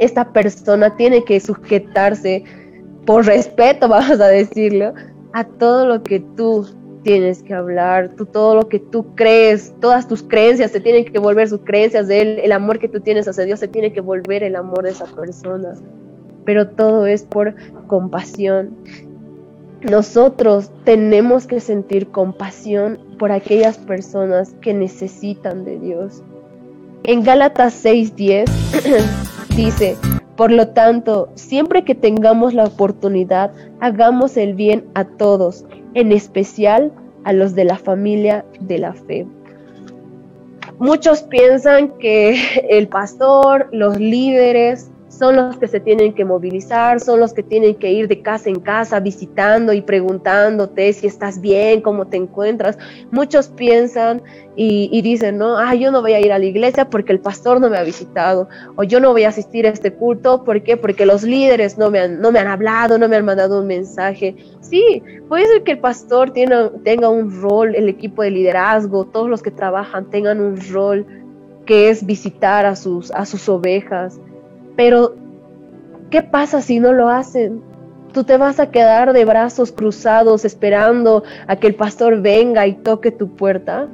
esta 0.00 0.32
persona 0.32 0.96
tiene 0.96 1.22
que 1.24 1.38
sujetarse 1.38 2.42
por 3.06 3.26
respeto, 3.26 3.88
vamos 3.88 4.20
a 4.20 4.28
decirlo, 4.28 4.94
a 5.32 5.44
todo 5.44 5.86
lo 5.86 6.02
que 6.02 6.18
tú 6.18 6.66
tienes 7.02 7.42
que 7.42 7.54
hablar, 7.54 8.10
tú 8.16 8.26
todo 8.26 8.54
lo 8.54 8.68
que 8.68 8.78
tú 8.78 9.14
crees, 9.14 9.72
todas 9.80 10.08
tus 10.08 10.22
creencias 10.22 10.70
se 10.70 10.80
tienen 10.80 11.04
que 11.04 11.18
volver 11.18 11.48
sus 11.48 11.60
creencias 11.60 12.08
de 12.08 12.20
él, 12.20 12.40
el 12.42 12.52
amor 12.52 12.78
que 12.78 12.88
tú 12.88 13.00
tienes 13.00 13.28
hacia 13.28 13.44
Dios 13.44 13.60
se 13.60 13.68
tiene 13.68 13.92
que 13.92 14.00
volver 14.00 14.42
el 14.42 14.56
amor 14.56 14.84
de 14.84 14.90
esa 14.90 15.06
persona. 15.06 15.74
Pero 16.44 16.68
todo 16.68 17.06
es 17.06 17.22
por 17.22 17.54
compasión. 17.86 18.76
Nosotros 19.82 20.70
tenemos 20.84 21.46
que 21.46 21.60
sentir 21.60 22.08
compasión 22.08 22.98
por 23.18 23.32
aquellas 23.32 23.78
personas 23.78 24.54
que 24.60 24.74
necesitan 24.74 25.64
de 25.64 25.78
Dios. 25.78 26.22
En 27.04 27.22
Gálatas 27.22 27.82
6:10 27.84 28.50
dice, 29.64 29.94
por 30.36 30.50
lo 30.50 30.68
tanto, 30.68 31.28
siempre 31.34 31.84
que 31.84 31.94
tengamos 31.94 32.54
la 32.54 32.64
oportunidad, 32.64 33.52
hagamos 33.80 34.38
el 34.38 34.54
bien 34.54 34.86
a 34.94 35.04
todos, 35.04 35.66
en 35.92 36.12
especial 36.12 36.92
a 37.24 37.34
los 37.34 37.54
de 37.54 37.64
la 37.64 37.76
familia 37.76 38.46
de 38.60 38.78
la 38.78 38.94
fe. 38.94 39.26
Muchos 40.78 41.22
piensan 41.24 41.90
que 41.98 42.40
el 42.70 42.88
pastor, 42.88 43.68
los 43.70 44.00
líderes, 44.00 44.90
son 45.20 45.36
los 45.36 45.58
que 45.58 45.68
se 45.68 45.80
tienen 45.80 46.14
que 46.14 46.24
movilizar, 46.24 46.98
son 46.98 47.20
los 47.20 47.34
que 47.34 47.42
tienen 47.42 47.74
que 47.74 47.92
ir 47.92 48.08
de 48.08 48.22
casa 48.22 48.48
en 48.48 48.58
casa 48.58 49.00
visitando 49.00 49.74
y 49.74 49.82
preguntándote 49.82 50.94
si 50.94 51.06
estás 51.06 51.42
bien, 51.42 51.82
cómo 51.82 52.06
te 52.06 52.16
encuentras. 52.16 52.78
Muchos 53.10 53.48
piensan 53.48 54.22
y, 54.56 55.02
dicen, 55.02 55.36
no, 55.36 55.58
ah, 55.58 55.74
yo 55.74 55.90
no 55.90 56.00
voy 56.00 56.14
a 56.14 56.20
ir 56.20 56.32
a 56.32 56.38
la 56.38 56.46
iglesia 56.46 56.88
porque 56.88 57.12
el 57.12 57.20
pastor 57.20 57.60
no 57.60 57.68
me 57.68 57.76
ha 57.76 57.82
visitado, 57.82 58.48
o 58.76 58.82
yo 58.82 58.98
no 58.98 59.12
voy 59.12 59.24
a 59.24 59.28
asistir 59.28 59.66
a 59.66 59.70
este 59.70 59.92
culto. 59.92 60.42
Porque 60.42 61.04
los 61.04 61.22
líderes 61.22 61.76
no 61.76 61.90
me 61.90 61.98
han, 61.98 62.22
no 62.22 62.32
me 62.32 62.38
han 62.38 62.46
hablado, 62.46 62.96
no 62.96 63.06
me 63.06 63.16
han 63.16 63.24
mandado 63.26 63.60
un 63.60 63.66
mensaje. 63.66 64.36
Sí, 64.60 65.02
puede 65.28 65.46
ser 65.46 65.64
que 65.64 65.72
el 65.72 65.80
pastor 65.80 66.32
tenga 66.32 67.10
un 67.10 67.42
rol, 67.42 67.74
el 67.74 67.90
equipo 67.90 68.22
de 68.22 68.30
liderazgo, 68.30 69.04
todos 69.04 69.28
los 69.28 69.42
que 69.42 69.50
trabajan 69.50 70.08
tengan 70.08 70.40
un 70.40 70.58
rol 70.72 71.04
que 71.66 71.90
es 71.90 72.06
visitar 72.06 72.64
a 72.64 72.74
sus, 72.74 73.10
a 73.10 73.26
sus 73.26 73.46
ovejas 73.50 74.18
pero, 74.80 75.14
¿qué 76.08 76.22
pasa 76.22 76.62
si 76.62 76.80
no 76.80 76.94
lo 76.94 77.10
hacen? 77.10 77.60
Tú 78.14 78.24
te 78.24 78.38
vas 78.38 78.58
a 78.60 78.70
quedar 78.70 79.12
de 79.12 79.26
brazos 79.26 79.72
cruzados 79.72 80.46
esperando 80.46 81.22
a 81.48 81.56
que 81.56 81.66
el 81.66 81.74
pastor 81.74 82.22
venga 82.22 82.66
y 82.66 82.76
toque 82.76 83.10
tu 83.10 83.36
puerta. 83.36 83.88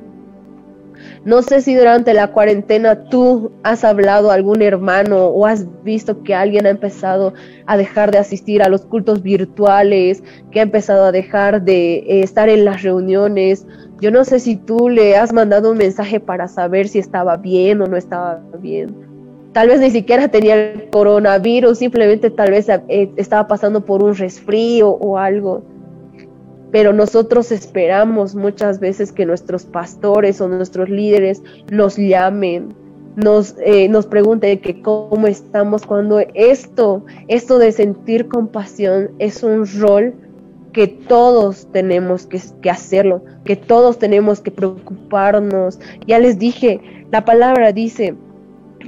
No 1.25 1.43
sé 1.43 1.61
si 1.61 1.75
durante 1.75 2.15
la 2.15 2.29
cuarentena 2.29 3.09
tú 3.09 3.51
has 3.65 3.83
hablado 3.83 4.31
a 4.31 4.35
algún 4.35 4.63
hermano 4.63 5.27
o 5.27 5.45
has 5.45 5.67
visto 5.83 6.23
que 6.23 6.37
alguien 6.37 6.67
ha 6.67 6.71
empezado 6.71 7.35
a 7.67 7.77
dejar 7.77 8.13
de 8.13 8.19
asistir 8.19 8.63
a 8.63 8.69
los 8.69 8.87
cultos 8.87 9.25
virtuales, 9.25 10.23
que 10.53 10.61
ha 10.61 10.63
empezado 10.63 11.07
a 11.07 11.11
dejar 11.11 11.63
de 11.63 11.97
eh, 11.97 12.21
estar 12.23 12.49
en 12.49 12.65
las 12.65 12.85
reuniones. 12.85 13.67
Yo 14.01 14.13
no 14.13 14.23
sé 14.23 14.39
si 14.39 14.55
tú 14.55 14.89
le 14.89 15.17
has 15.17 15.33
mandado 15.33 15.73
un 15.73 15.79
mensaje 15.79 16.21
para 16.21 16.47
saber 16.47 16.87
si 16.87 17.01
estaba 17.01 17.39
bien 17.39 17.83
o 17.83 17.89
no 17.89 17.97
estaba 17.97 18.41
bien 18.61 19.16
tal 19.57 19.69
vez 19.69 19.81
ni 19.81 19.91
siquiera 19.91 20.29
tenía 20.29 20.55
el 20.55 20.91
coronavirus, 20.91 21.79
simplemente 21.79 22.29
tal 22.29 22.51
vez 22.51 22.69
eh, 22.69 23.11
estaba 23.17 23.49
pasando 23.49 23.87
por 23.87 24.03
un 24.03 24.15
resfrío 24.15 24.91
o 24.91 25.17
algo. 25.17 25.63
Pero 26.71 26.93
nosotros 26.93 27.51
esperamos 27.51 28.35
muchas 28.35 28.81
veces 28.81 29.13
que 29.13 29.25
nuestros 29.25 29.65
pastores 29.65 30.43
o 30.43 30.49
nuestros 30.49 30.91
líderes 30.91 31.43
nos 31.73 31.97
llamen, 31.97 32.75
nos, 33.17 33.55
eh, 33.65 33.89
nos 33.89 34.05
pregunte 34.05 34.61
que 34.61 34.83
cómo 34.83 35.27
estamos 35.27 35.87
cuando 35.87 36.19
esto, 36.35 37.07
esto 37.27 37.59
de 37.59 37.73
sentir 37.73 38.29
compasión 38.29 39.13
es 39.19 39.43
un 39.43 39.65
rol 39.81 40.13
que 40.75 40.87
todos 40.87 41.67
tenemos 41.73 42.27
que, 42.27 42.69
hacerlo, 42.69 43.23
que 43.47 43.57
todos 43.57 43.99
tenemos 43.99 44.43
que 44.43 44.51
preocuparnos. 44.51 45.81
Ya 46.07 46.19
les 46.19 46.39
dije, 46.39 46.79
la 47.11 47.25
palabra 47.25 47.73
dice, 47.73 48.15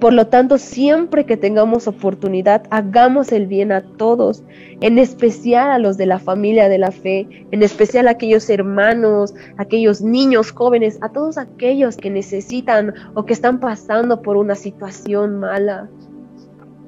por 0.00 0.12
lo 0.12 0.28
tanto, 0.28 0.58
siempre 0.58 1.26
que 1.26 1.36
tengamos 1.36 1.88
oportunidad, 1.88 2.62
hagamos 2.70 3.32
el 3.32 3.46
bien 3.46 3.72
a 3.72 3.82
todos, 3.82 4.44
en 4.80 4.98
especial 4.98 5.70
a 5.70 5.78
los 5.78 5.96
de 5.96 6.06
la 6.06 6.18
familia 6.18 6.68
de 6.68 6.78
la 6.78 6.92
fe, 6.92 7.26
en 7.50 7.62
especial 7.62 8.06
a 8.06 8.12
aquellos 8.12 8.48
hermanos, 8.48 9.34
aquellos 9.56 10.00
niños 10.00 10.52
jóvenes, 10.52 10.98
a 11.00 11.10
todos 11.10 11.36
aquellos 11.36 11.96
que 11.96 12.10
necesitan 12.10 12.94
o 13.14 13.24
que 13.24 13.32
están 13.32 13.60
pasando 13.60 14.22
por 14.22 14.36
una 14.36 14.54
situación 14.54 15.40
mala. 15.40 15.88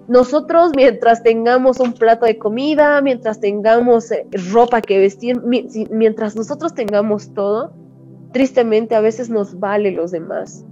Nosotros, 0.06 0.72
mientras 0.76 1.22
tengamos 1.22 1.80
un 1.80 1.92
plato 1.92 2.26
de 2.26 2.38
comida, 2.38 3.00
mientras 3.00 3.40
tengamos 3.40 4.10
eh, 4.10 4.26
ropa 4.52 4.80
que 4.80 4.98
vestir, 4.98 5.40
mientras 5.42 6.36
nosotros 6.36 6.74
tengamos 6.74 7.32
todo, 7.32 7.72
tristemente 8.32 8.94
a 8.94 9.00
veces 9.00 9.30
nos 9.30 9.58
vale 9.58 9.90
los 9.92 10.10
demás 10.10 10.64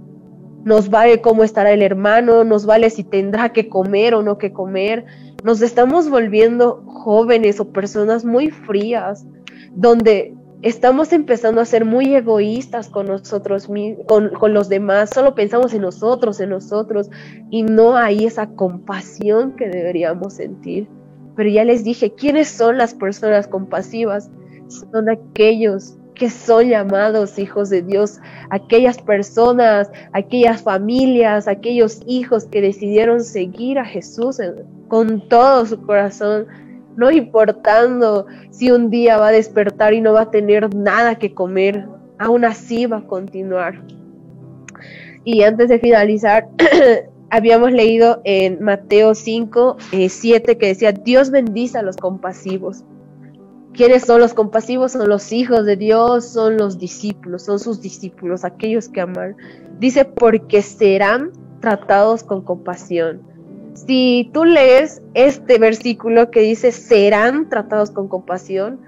nos 0.63 0.89
vale 0.89 1.21
cómo 1.21 1.43
estará 1.43 1.71
el 1.71 1.81
hermano, 1.81 2.43
nos 2.43 2.65
vale 2.65 2.89
si 2.89 3.03
tendrá 3.03 3.49
que 3.49 3.69
comer 3.69 4.13
o 4.13 4.21
no 4.21 4.37
que 4.37 4.51
comer. 4.51 5.05
Nos 5.43 5.61
estamos 5.61 6.09
volviendo 6.09 6.83
jóvenes 6.85 7.59
o 7.59 7.69
personas 7.69 8.25
muy 8.25 8.51
frías, 8.51 9.25
donde 9.73 10.33
estamos 10.61 11.13
empezando 11.13 11.61
a 11.61 11.65
ser 11.65 11.85
muy 11.85 12.13
egoístas 12.15 12.89
con 12.89 13.07
nosotros, 13.07 13.69
con, 14.07 14.29
con 14.29 14.53
los 14.53 14.67
demás, 14.67 15.11
solo 15.11 15.33
pensamos 15.33 15.73
en 15.73 15.81
nosotros, 15.81 16.39
en 16.39 16.49
nosotros, 16.49 17.09
y 17.49 17.63
no 17.63 17.95
hay 17.95 18.25
esa 18.25 18.47
compasión 18.47 19.55
que 19.55 19.69
deberíamos 19.69 20.33
sentir. 20.33 20.87
Pero 21.35 21.49
ya 21.49 21.63
les 21.63 21.85
dije, 21.85 22.13
¿quiénes 22.13 22.49
son 22.49 22.77
las 22.77 22.93
personas 22.93 23.47
compasivas? 23.47 24.29
Son 24.67 25.09
aquellos 25.09 25.98
que 26.19 26.29
son 26.29 26.67
llamados 26.67 27.39
hijos 27.39 27.69
de 27.69 27.81
Dios, 27.81 28.19
aquellas 28.49 29.01
personas, 29.01 29.89
aquellas 30.11 30.61
familias, 30.61 31.47
aquellos 31.47 32.01
hijos 32.05 32.45
que 32.45 32.61
decidieron 32.61 33.23
seguir 33.23 33.79
a 33.79 33.85
Jesús 33.85 34.37
con 34.89 35.27
todo 35.29 35.65
su 35.65 35.81
corazón, 35.81 36.45
no 36.97 37.09
importando 37.09 38.27
si 38.51 38.69
un 38.69 38.89
día 38.89 39.17
va 39.17 39.29
a 39.29 39.31
despertar 39.31 39.93
y 39.93 40.01
no 40.01 40.13
va 40.13 40.23
a 40.23 40.31
tener 40.31 40.75
nada 40.75 41.15
que 41.15 41.33
comer, 41.33 41.87
aún 42.17 42.43
así 42.43 42.85
va 42.85 42.97
a 42.97 43.07
continuar. 43.07 43.81
Y 45.23 45.43
antes 45.43 45.69
de 45.69 45.79
finalizar, 45.79 46.49
habíamos 47.29 47.71
leído 47.71 48.19
en 48.25 48.61
Mateo 48.61 49.15
5, 49.15 49.77
7 50.09 50.51
eh, 50.51 50.57
que 50.57 50.67
decía, 50.67 50.91
Dios 50.91 51.31
bendice 51.31 51.77
a 51.77 51.81
los 51.81 51.95
compasivos 51.95 52.83
¿Quiénes 53.79 54.03
son 54.03 54.19
los 54.19 54.33
compasivos? 54.33 54.91
Son 54.91 55.07
los 55.07 55.31
hijos 55.31 55.65
de 55.65 55.77
Dios, 55.77 56.25
son 56.25 56.57
los 56.57 56.79
discípulos, 56.79 57.43
son 57.43 57.59
sus 57.59 57.79
discípulos, 57.79 58.43
aquellos 58.43 58.89
que 58.89 58.99
aman. 58.99 59.37
Dice, 59.79 60.03
porque 60.03 60.61
serán 60.61 61.31
tratados 61.61 62.23
con 62.23 62.41
compasión. 62.41 63.21
Si 63.75 64.29
tú 64.33 64.43
lees 64.43 65.01
este 65.13 65.59
versículo 65.59 66.29
que 66.29 66.41
dice, 66.41 66.73
serán 66.73 67.47
tratados 67.47 67.89
con 67.89 68.09
compasión, 68.09 68.81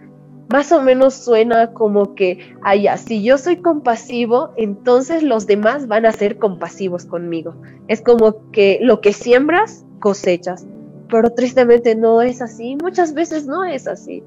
más 0.49 0.73
o 0.73 0.81
menos 0.81 1.13
suena 1.13 1.71
como 1.71 2.13
que, 2.13 2.53
allá, 2.61 2.97
si 2.97 3.23
yo 3.23 3.37
soy 3.37 3.61
compasivo, 3.61 4.51
entonces 4.57 5.23
los 5.23 5.47
demás 5.47 5.87
van 5.87 6.05
a 6.05 6.11
ser 6.11 6.37
compasivos 6.37 7.05
conmigo. 7.05 7.55
Es 7.87 8.01
como 8.01 8.51
que 8.51 8.79
lo 8.81 8.99
que 8.99 9.13
siembras, 9.13 9.85
cosechas. 10.01 10.67
Pero 11.07 11.29
tristemente 11.29 11.95
no 11.95 12.21
es 12.21 12.41
así, 12.41 12.75
muchas 12.75 13.13
veces 13.13 13.47
no 13.47 13.63
es 13.63 13.87
así 13.87 14.21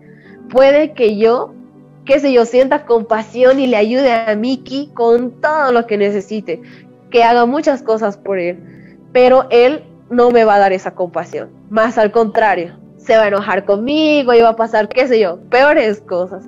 puede 0.51 0.93
que 0.93 1.17
yo, 1.17 1.55
qué 2.05 2.21
sé 2.21 2.33
yo, 2.33 2.45
sienta 2.45 2.87
compasión 2.87 3.61
y 3.61 3.67
le 3.67 3.77
ayude 3.77 4.13
a 4.13 4.35
Mickey 4.37 4.91
con 4.95 5.41
todo 5.41 5.73
lo 5.73 5.87
que 5.87 5.97
necesite, 5.97 6.63
que 7.11 7.23
haga 7.23 7.47
muchas 7.47 7.83
cosas 7.83 8.17
por 8.17 8.39
él, 8.39 8.59
pero 9.13 9.47
él 9.51 9.85
no 10.11 10.31
me 10.31 10.45
va 10.45 10.57
a 10.57 10.59
dar 10.59 10.73
esa 10.73 10.95
compasión, 10.95 11.51
más 11.71 11.99
al 11.99 12.13
contrario, 12.13 12.77
se 12.99 13.17
va 13.17 13.25
a 13.25 13.29
enojar 13.29 13.65
conmigo 13.65 14.33
y 14.33 14.41
va 14.41 14.51
a 14.51 14.57
pasar, 14.57 14.89
qué 14.89 15.07
sé 15.07 15.21
yo, 15.21 15.39
peores 15.51 16.01
cosas. 16.01 16.45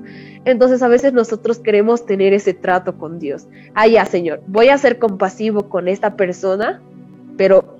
Entonces 0.47 0.83
a 0.83 0.89
veces 0.89 1.13
nosotros 1.13 1.59
queremos 1.59 2.07
tener 2.07 2.33
ese 2.33 2.55
trato 2.55 2.97
con 2.97 3.19
Dios. 3.19 3.47
Ah, 3.75 3.89
ya, 3.89 4.05
Señor, 4.07 4.41
voy 4.47 4.69
a 4.69 4.79
ser 4.79 4.99
compasivo 4.99 5.69
con 5.69 5.89
esta 5.89 6.17
persona, 6.17 6.81
pero 7.37 7.76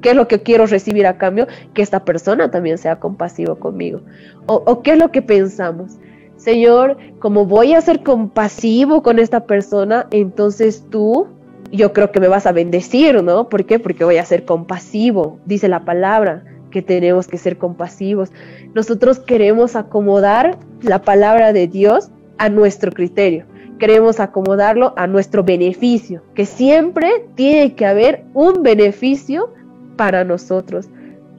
¿Qué 0.00 0.10
es 0.10 0.16
lo 0.16 0.28
que 0.28 0.42
quiero 0.42 0.66
recibir 0.66 1.06
a 1.06 1.18
cambio? 1.18 1.46
Que 1.74 1.82
esta 1.82 2.04
persona 2.04 2.50
también 2.50 2.78
sea 2.78 3.00
compasivo 3.00 3.56
conmigo. 3.56 4.00
O, 4.46 4.82
qué 4.82 4.92
es 4.92 4.98
lo 4.98 5.10
que 5.10 5.22
pensamos? 5.22 5.98
Señor, 6.36 6.96
como 7.18 7.46
voy 7.46 7.74
a 7.74 7.80
ser 7.80 8.02
compasivo 8.02 9.02
con 9.02 9.18
esta 9.18 9.44
persona, 9.44 10.06
entonces 10.12 10.84
tú, 10.88 11.26
yo 11.72 11.92
creo 11.92 12.12
que 12.12 12.20
me 12.20 12.28
vas 12.28 12.46
a 12.46 12.52
bendecir, 12.52 13.22
¿no? 13.24 13.48
¿Por 13.48 13.64
qué? 13.64 13.78
Porque 13.80 14.04
voy 14.04 14.18
a 14.18 14.24
ser 14.24 14.44
compasivo, 14.44 15.38
dice 15.46 15.68
la 15.68 15.84
palabra, 15.84 16.44
que 16.70 16.80
tenemos 16.80 17.26
que 17.26 17.38
ser 17.38 17.58
compasivos. 17.58 18.30
Nosotros 18.74 19.18
queremos 19.18 19.74
acomodar 19.74 20.58
la 20.80 21.02
palabra 21.02 21.52
de 21.52 21.66
Dios 21.66 22.10
a 22.38 22.48
nuestro 22.48 22.92
criterio. 22.92 23.46
Queremos 23.78 24.20
acomodarlo 24.20 24.92
a 24.96 25.06
nuestro 25.06 25.44
beneficio, 25.44 26.22
que 26.34 26.46
siempre 26.46 27.26
tiene 27.34 27.74
que 27.74 27.86
haber 27.86 28.24
un 28.34 28.62
beneficio 28.62 29.52
para 29.98 30.24
nosotros. 30.24 30.88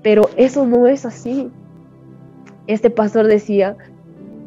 Pero 0.03 0.29
eso 0.37 0.67
no 0.67 0.85
es 0.85 1.07
así. 1.07 1.49
Este 2.67 2.91
pastor 2.91 3.25
decía 3.25 3.75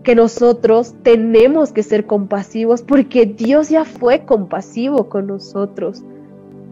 que 0.04 0.14
nosotros 0.14 0.94
tenemos 1.02 1.72
que 1.72 1.82
ser 1.82 2.06
compasivos 2.06 2.82
porque 2.82 3.26
Dios 3.26 3.68
ya 3.68 3.84
fue 3.84 4.24
compasivo 4.24 5.08
con 5.08 5.26
nosotros. 5.26 6.04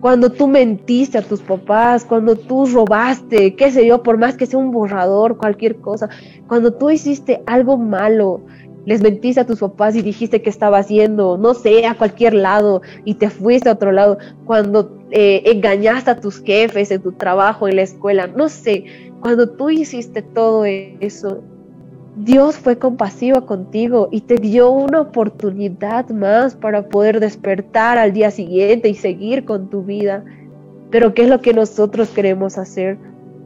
Cuando 0.01 0.31
tú 0.31 0.47
mentiste 0.47 1.19
a 1.19 1.23
tus 1.23 1.41
papás, 1.41 2.05
cuando 2.05 2.37
tú 2.37 2.67
robaste, 2.67 3.55
qué 3.55 3.71
sé 3.71 3.87
yo, 3.87 4.03
por 4.03 4.17
más 4.19 4.37
que 4.37 4.47
sea 4.47 4.59
un 4.59 4.71
borrador, 4.71 5.37
cualquier 5.37 5.77
cosa, 5.77 6.09
cuando 6.47 6.73
tú 6.73 6.91
hiciste 6.91 7.43
algo 7.47 7.77
malo, 7.77 8.41
les 8.87 9.03
mentiste 9.03 9.41
a 9.41 9.47
tus 9.47 9.61
papás 9.61 9.95
y 9.95 10.03
dijiste 10.03 10.41
que 10.41 10.49
estaba 10.49 10.79
haciendo, 10.79 11.37
no 11.37 11.53
sé, 11.53 11.87
a 11.87 11.95
cualquier 11.95 12.35
lado 12.35 12.81
y 13.05 13.15
te 13.15 13.29
fuiste 13.29 13.69
a 13.69 13.73
otro 13.73 13.93
lado, 13.93 14.17
cuando 14.47 15.00
eh, 15.11 15.43
engañaste 15.47 16.11
a 16.11 16.21
tus 16.21 16.43
jefes 16.43 16.91
en 16.91 17.03
tu 17.03 17.13
trabajo, 17.13 17.69
en 17.69 17.77
la 17.77 17.83
escuela, 17.83 18.27
no 18.27 18.49
sé, 18.49 18.85
cuando 19.21 19.49
tú 19.51 19.71
hiciste 19.71 20.23
todo 20.23 20.65
eso, 20.65 21.43
Dios 22.17 22.57
fue 22.57 22.79
compasivo 22.79 23.47
contigo 23.47 24.09
y 24.11 24.23
te 24.23 24.37
dio 24.37 24.71
una 24.71 25.01
oportunidad 25.01 26.09
más 26.11 26.55
para 26.55 26.89
poder 26.89 27.21
despertar 27.21 27.99
al 27.99 28.13
día 28.13 28.31
siguiente 28.31 28.89
y 28.89 28.95
seguir 28.95 29.45
con 29.45 29.71
tu 29.71 29.83
vida. 29.83 30.25
Pero 30.91 31.15
¿qué 31.15 31.23
es 31.23 31.29
lo 31.29 31.41
que 31.41 31.55
nosotros 31.55 32.11
queremos 32.11 32.59
hacer? 32.59 32.99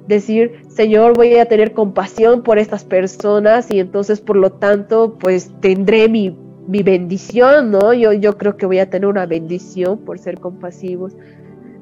decir, 0.06 0.62
Señor, 0.68 1.16
voy 1.16 1.36
a 1.36 1.46
tener 1.46 1.72
compasión 1.72 2.42
por 2.42 2.58
estas 2.58 2.84
personas 2.84 3.70
y 3.70 3.80
entonces 3.80 4.20
por 4.20 4.36
lo 4.36 4.52
tanto, 4.52 5.16
pues 5.18 5.50
tendré 5.60 6.08
mi, 6.08 6.36
mi 6.66 6.82
bendición, 6.82 7.70
¿no? 7.70 7.94
Yo, 7.94 8.12
yo 8.12 8.36
creo 8.36 8.56
que 8.56 8.66
voy 8.66 8.78
a 8.78 8.90
tener 8.90 9.08
una 9.08 9.26
bendición 9.26 9.98
por 9.98 10.18
ser 10.18 10.40
compasivos. 10.40 11.14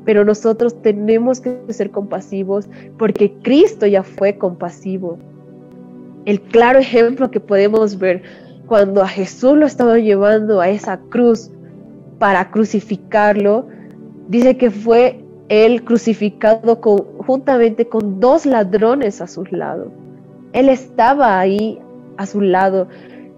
Pero 0.05 0.25
nosotros 0.25 0.81
tenemos 0.83 1.41
que 1.41 1.57
ser 1.69 1.91
compasivos 1.91 2.69
porque 2.99 3.33
Cristo 3.43 3.87
ya 3.87 4.03
fue 4.03 4.37
compasivo. 4.37 5.19
El 6.25 6.41
claro 6.41 6.79
ejemplo 6.79 7.31
que 7.31 7.41
podemos 7.41 7.99
ver 7.99 8.23
cuando 8.67 9.03
a 9.03 9.09
Jesús 9.09 9.57
lo 9.57 9.67
estaban 9.67 10.03
llevando 10.03 10.61
a 10.61 10.69
esa 10.69 10.99
cruz 10.99 11.51
para 12.19 12.51
crucificarlo, 12.51 13.67
dice 14.29 14.57
que 14.57 14.71
fue 14.71 15.23
él 15.49 15.85
crucificado 15.85 16.81
juntamente 17.27 17.87
con 17.87 18.21
dos 18.21 18.47
ladrones 18.47 19.21
a 19.21 19.27
su 19.27 19.45
lado. 19.51 19.91
Él 20.53 20.69
estaba 20.69 21.39
ahí 21.39 21.79
a 22.17 22.27
su 22.27 22.41
lado. 22.41 22.89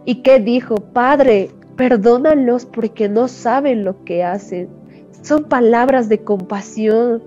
¿Y 0.05 0.17
qué 0.17 0.39
dijo? 0.39 0.77
Padre, 0.77 1.51
perdónalos 1.77 2.67
porque 2.67 3.09
no 3.09 3.27
saben 3.29 3.85
lo 3.85 4.05
que 4.05 4.23
hacen. 4.23 4.69
Son 5.25 5.45
palabras 5.45 6.11
de 6.11 6.19
compasión, 6.19 7.23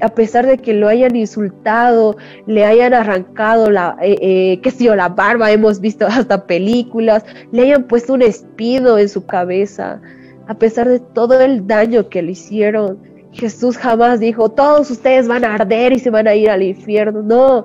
a 0.00 0.08
pesar 0.08 0.44
de 0.44 0.58
que 0.58 0.74
lo 0.74 0.88
hayan 0.88 1.14
insultado, 1.14 2.16
le 2.48 2.64
hayan 2.64 2.94
arrancado 2.94 3.70
la, 3.70 3.96
eh, 4.02 4.16
eh, 4.20 4.60
qué 4.60 4.72
yo, 4.72 4.96
la 4.96 5.08
barba, 5.08 5.52
hemos 5.52 5.80
visto 5.80 6.04
hasta 6.08 6.48
películas, 6.48 7.24
le 7.52 7.62
hayan 7.62 7.84
puesto 7.84 8.14
un 8.14 8.22
espido 8.22 8.98
en 8.98 9.08
su 9.08 9.24
cabeza, 9.24 10.00
a 10.48 10.54
pesar 10.54 10.88
de 10.88 10.98
todo 10.98 11.40
el 11.40 11.64
daño 11.68 12.08
que 12.08 12.22
le 12.22 12.32
hicieron, 12.32 12.98
Jesús 13.30 13.76
jamás 13.76 14.18
dijo, 14.18 14.48
todos 14.48 14.90
ustedes 14.90 15.28
van 15.28 15.44
a 15.44 15.54
arder 15.54 15.92
y 15.92 16.00
se 16.00 16.10
van 16.10 16.26
a 16.26 16.34
ir 16.34 16.50
al 16.50 16.64
infierno. 16.64 17.22
No, 17.22 17.64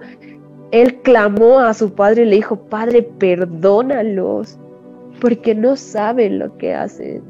Él 0.69 1.01
clamó 1.01 1.59
a 1.59 1.73
su 1.73 1.95
Padre 1.95 2.23
y 2.23 2.25
le 2.25 2.35
dijo, 2.35 2.57
Padre, 2.57 3.01
perdónalos, 3.01 4.59
porque 5.19 5.55
no 5.55 5.75
saben 5.77 6.37
lo 6.37 6.55
que 6.57 6.75
hacen. 6.75 7.23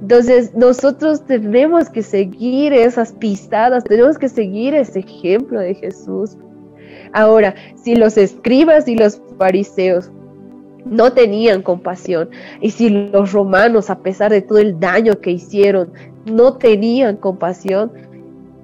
Entonces 0.00 0.54
nosotros 0.54 1.24
tenemos 1.26 1.88
que 1.90 2.02
seguir 2.02 2.72
esas 2.72 3.12
pisadas, 3.12 3.84
tenemos 3.84 4.18
que 4.18 4.28
seguir 4.28 4.74
ese 4.74 5.00
ejemplo 5.00 5.60
de 5.60 5.74
Jesús. 5.74 6.36
Ahora, 7.12 7.54
si 7.74 7.96
los 7.96 8.16
escribas 8.16 8.86
y 8.86 8.96
los 8.96 9.20
fariseos 9.38 10.10
no 10.84 11.12
tenían 11.12 11.62
compasión. 11.62 12.30
Y 12.60 12.70
si 12.70 12.88
los 12.88 13.32
romanos, 13.32 13.90
a 13.90 13.98
pesar 13.98 14.30
de 14.30 14.42
todo 14.42 14.58
el 14.58 14.78
daño 14.78 15.20
que 15.20 15.32
hicieron, 15.32 15.92
no 16.26 16.54
tenían 16.54 17.16
compasión, 17.16 17.92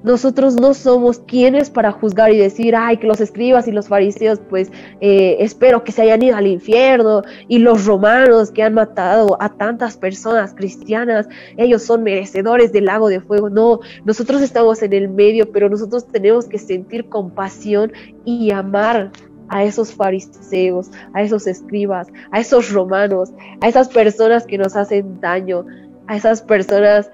nosotros 0.04 0.54
no 0.56 0.74
somos 0.74 1.18
quienes 1.20 1.70
para 1.70 1.90
juzgar 1.90 2.30
y 2.30 2.36
decir, 2.36 2.76
ay, 2.76 2.98
que 2.98 3.06
los 3.06 3.20
escribas 3.20 3.66
y 3.66 3.72
los 3.72 3.88
fariseos, 3.88 4.38
pues 4.50 4.70
eh, 5.00 5.38
espero 5.40 5.82
que 5.82 5.92
se 5.92 6.02
hayan 6.02 6.22
ido 6.22 6.36
al 6.36 6.46
infierno, 6.46 7.22
y 7.48 7.58
los 7.58 7.86
romanos 7.86 8.50
que 8.50 8.62
han 8.62 8.74
matado 8.74 9.36
a 9.40 9.48
tantas 9.48 9.96
personas 9.96 10.54
cristianas, 10.54 11.26
ellos 11.56 11.82
son 11.82 12.02
merecedores 12.02 12.70
del 12.70 12.84
lago 12.84 13.08
de 13.08 13.20
fuego. 13.20 13.48
No, 13.48 13.80
nosotros 14.04 14.42
estamos 14.42 14.82
en 14.82 14.92
el 14.92 15.08
medio, 15.08 15.50
pero 15.50 15.70
nosotros 15.70 16.06
tenemos 16.06 16.46
que 16.46 16.58
sentir 16.58 17.08
compasión 17.08 17.90
y 18.26 18.50
amar 18.50 19.10
a 19.48 19.64
esos 19.64 19.92
fariseos, 19.92 20.90
a 21.14 21.22
esos 21.22 21.46
escribas, 21.46 22.08
a 22.30 22.40
esos 22.40 22.70
romanos, 22.70 23.32
a 23.62 23.68
esas 23.68 23.88
personas 23.88 24.46
que 24.46 24.58
nos 24.58 24.76
hacen 24.76 25.18
daño, 25.20 25.64
a 26.08 26.16
esas 26.16 26.42
personas 26.42 27.10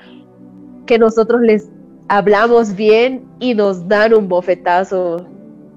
que 0.86 0.98
nosotros 0.98 1.40
les 1.42 1.68
hablamos 2.10 2.74
bien 2.74 3.24
y 3.38 3.54
nos 3.54 3.86
dan 3.86 4.12
un 4.12 4.28
bofetazo. 4.28 5.24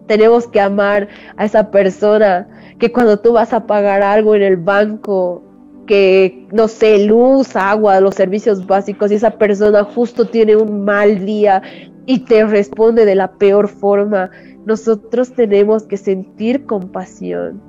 Tenemos 0.07 0.47
que 0.47 0.59
amar 0.59 1.07
a 1.37 1.45
esa 1.45 1.69
persona 1.69 2.47
que 2.79 2.91
cuando 2.91 3.19
tú 3.19 3.33
vas 3.33 3.53
a 3.53 3.67
pagar 3.67 4.01
algo 4.01 4.33
en 4.33 4.41
el 4.41 4.57
banco, 4.57 5.43
que 5.85 6.47
no 6.51 6.67
sé, 6.67 7.05
luz, 7.05 7.55
agua, 7.55 7.99
los 7.99 8.15
servicios 8.15 8.65
básicos, 8.65 9.11
y 9.11 9.15
esa 9.15 9.29
persona 9.29 9.83
justo 9.83 10.25
tiene 10.25 10.55
un 10.55 10.83
mal 10.83 11.23
día 11.23 11.61
y 12.07 12.19
te 12.25 12.43
responde 12.45 13.05
de 13.05 13.13
la 13.13 13.33
peor 13.33 13.67
forma, 13.67 14.31
nosotros 14.65 15.33
tenemos 15.33 15.83
que 15.83 15.97
sentir 15.97 16.65
compasión. 16.65 17.61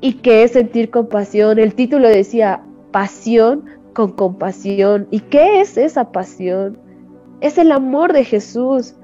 ¿Y 0.00 0.12
qué 0.14 0.44
es 0.44 0.52
sentir 0.52 0.90
compasión? 0.90 1.58
El 1.58 1.74
título 1.74 2.08
decía 2.08 2.62
pasión 2.92 3.64
con 3.94 4.12
compasión. 4.12 5.08
¿Y 5.10 5.20
qué 5.20 5.60
es 5.60 5.76
esa 5.76 6.12
pasión? 6.12 6.85
Es 7.40 7.58
el 7.58 7.72
amor 7.72 8.12
de 8.12 8.24
Jesús. 8.24 8.94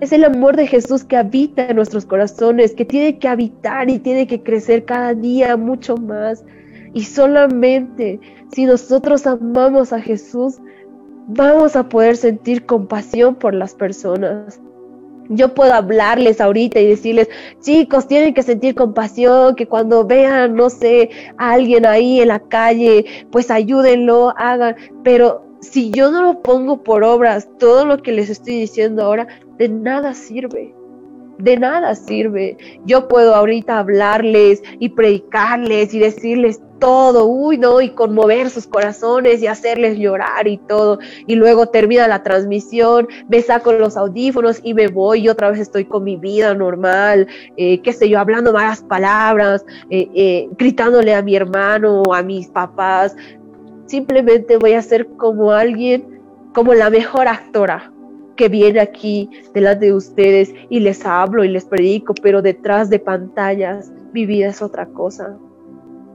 Es 0.00 0.12
el 0.12 0.24
amor 0.24 0.56
de 0.56 0.66
Jesús 0.66 1.02
que 1.04 1.16
habita 1.16 1.66
en 1.66 1.76
nuestros 1.76 2.06
corazones, 2.06 2.72
que 2.72 2.84
tiene 2.84 3.18
que 3.18 3.26
habitar 3.26 3.90
y 3.90 3.98
tiene 3.98 4.26
que 4.26 4.42
crecer 4.42 4.84
cada 4.84 5.14
día 5.14 5.56
mucho 5.56 5.96
más. 5.96 6.44
Y 6.94 7.02
solamente 7.02 8.20
si 8.52 8.64
nosotros 8.64 9.26
amamos 9.26 9.92
a 9.92 10.00
Jesús, 10.00 10.58
vamos 11.26 11.76
a 11.76 11.88
poder 11.88 12.16
sentir 12.16 12.64
compasión 12.64 13.34
por 13.34 13.54
las 13.54 13.74
personas. 13.74 14.60
Yo 15.28 15.52
puedo 15.52 15.74
hablarles 15.74 16.40
ahorita 16.40 16.80
y 16.80 16.86
decirles, 16.86 17.28
chicos, 17.60 18.08
tienen 18.08 18.32
que 18.32 18.42
sentir 18.42 18.74
compasión, 18.74 19.54
que 19.54 19.66
cuando 19.66 20.06
vean, 20.06 20.54
no 20.54 20.70
sé, 20.70 21.10
a 21.36 21.52
alguien 21.52 21.84
ahí 21.84 22.20
en 22.20 22.28
la 22.28 22.40
calle, 22.40 23.04
pues 23.30 23.50
ayúdenlo, 23.50 24.32
hagan, 24.38 24.76
pero 25.02 25.47
si 25.60 25.90
yo 25.90 26.10
no 26.10 26.22
lo 26.22 26.42
pongo 26.42 26.82
por 26.82 27.04
obras, 27.04 27.48
todo 27.58 27.84
lo 27.84 28.02
que 28.02 28.12
les 28.12 28.30
estoy 28.30 28.60
diciendo 28.60 29.04
ahora, 29.04 29.26
de 29.58 29.68
nada 29.68 30.14
sirve. 30.14 30.74
De 31.38 31.56
nada 31.56 31.94
sirve. 31.94 32.56
Yo 32.84 33.08
puedo 33.08 33.34
ahorita 33.34 33.78
hablarles 33.78 34.62
y 34.78 34.90
predicarles 34.90 35.94
y 35.94 36.00
decirles 36.00 36.60
todo, 36.78 37.26
uy, 37.26 37.58
no, 37.58 37.80
y 37.80 37.90
conmover 37.90 38.50
sus 38.50 38.66
corazones 38.66 39.42
y 39.42 39.46
hacerles 39.46 39.98
llorar 39.98 40.46
y 40.46 40.58
todo. 40.58 40.98
Y 41.26 41.34
luego 41.34 41.66
termina 41.66 42.08
la 42.08 42.22
transmisión, 42.22 43.08
me 43.28 43.42
saco 43.42 43.72
los 43.72 43.96
audífonos 43.96 44.60
y 44.62 44.74
me 44.74 44.88
voy 44.88 45.24
y 45.24 45.28
otra 45.28 45.50
vez 45.50 45.60
estoy 45.60 45.84
con 45.84 46.04
mi 46.04 46.16
vida 46.16 46.54
normal, 46.54 47.26
eh, 47.56 47.80
qué 47.82 47.92
sé 47.92 48.08
yo, 48.08 48.18
hablando 48.18 48.52
malas 48.52 48.82
palabras, 48.82 49.64
eh, 49.90 50.08
eh, 50.14 50.48
gritándole 50.56 51.14
a 51.14 51.22
mi 51.22 51.36
hermano 51.36 52.02
o 52.02 52.14
a 52.14 52.22
mis 52.22 52.48
papás, 52.48 53.16
Simplemente 53.88 54.58
voy 54.58 54.74
a 54.74 54.82
ser 54.82 55.08
como 55.16 55.50
alguien, 55.50 56.20
como 56.54 56.74
la 56.74 56.90
mejor 56.90 57.26
actora 57.26 57.90
que 58.36 58.48
viene 58.48 58.80
aquí 58.80 59.28
delante 59.52 59.86
de 59.86 59.94
ustedes 59.94 60.54
y 60.70 60.80
les 60.80 61.04
hablo 61.04 61.42
y 61.42 61.48
les 61.48 61.64
predico, 61.64 62.14
pero 62.22 62.40
detrás 62.40 62.90
de 62.90 63.00
pantallas 63.00 63.90
mi 64.12 64.26
vida 64.26 64.48
es 64.48 64.62
otra 64.62 64.86
cosa. 64.86 65.36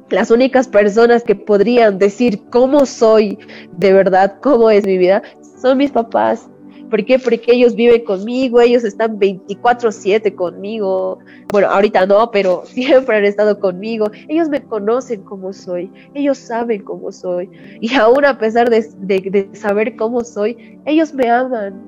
Las 0.09 0.31
únicas 0.31 0.67
personas 0.67 1.23
que 1.23 1.35
podrían 1.35 1.97
decir 1.97 2.41
cómo 2.49 2.85
soy 2.85 3.37
de 3.71 3.91
verdad, 3.91 4.37
cómo 4.41 4.69
es 4.69 4.85
mi 4.85 4.97
vida, 4.97 5.23
son 5.59 5.79
mis 5.79 5.91
papás 5.91 6.47
¿Por 6.93 7.03
qué? 7.05 7.17
Porque 7.17 7.53
ellos 7.53 7.73
viven 7.73 8.05
conmigo, 8.05 8.61
ellos 8.61 8.83
están 8.83 9.17
24/7 9.17 10.35
conmigo. 10.35 11.17
Bueno, 11.51 11.67
ahorita 11.71 12.05
no, 12.05 12.29
pero 12.29 12.61
siempre 12.67 13.17
han 13.17 13.25
estado 13.25 13.59
conmigo. 13.59 14.11
Ellos 14.27 14.47
me 14.47 14.61
conocen 14.61 15.23
como 15.23 15.53
soy, 15.53 15.91
ellos 16.13 16.37
saben 16.37 16.83
cómo 16.83 17.11
soy. 17.11 17.49
Y 17.81 17.95
aún 17.95 18.23
a 18.25 18.37
pesar 18.37 18.69
de, 18.69 18.87
de 18.99 19.49
saber 19.53 19.95
cómo 19.95 20.23
soy, 20.23 20.79
ellos 20.85 21.15
me 21.15 21.31
aman. 21.31 21.81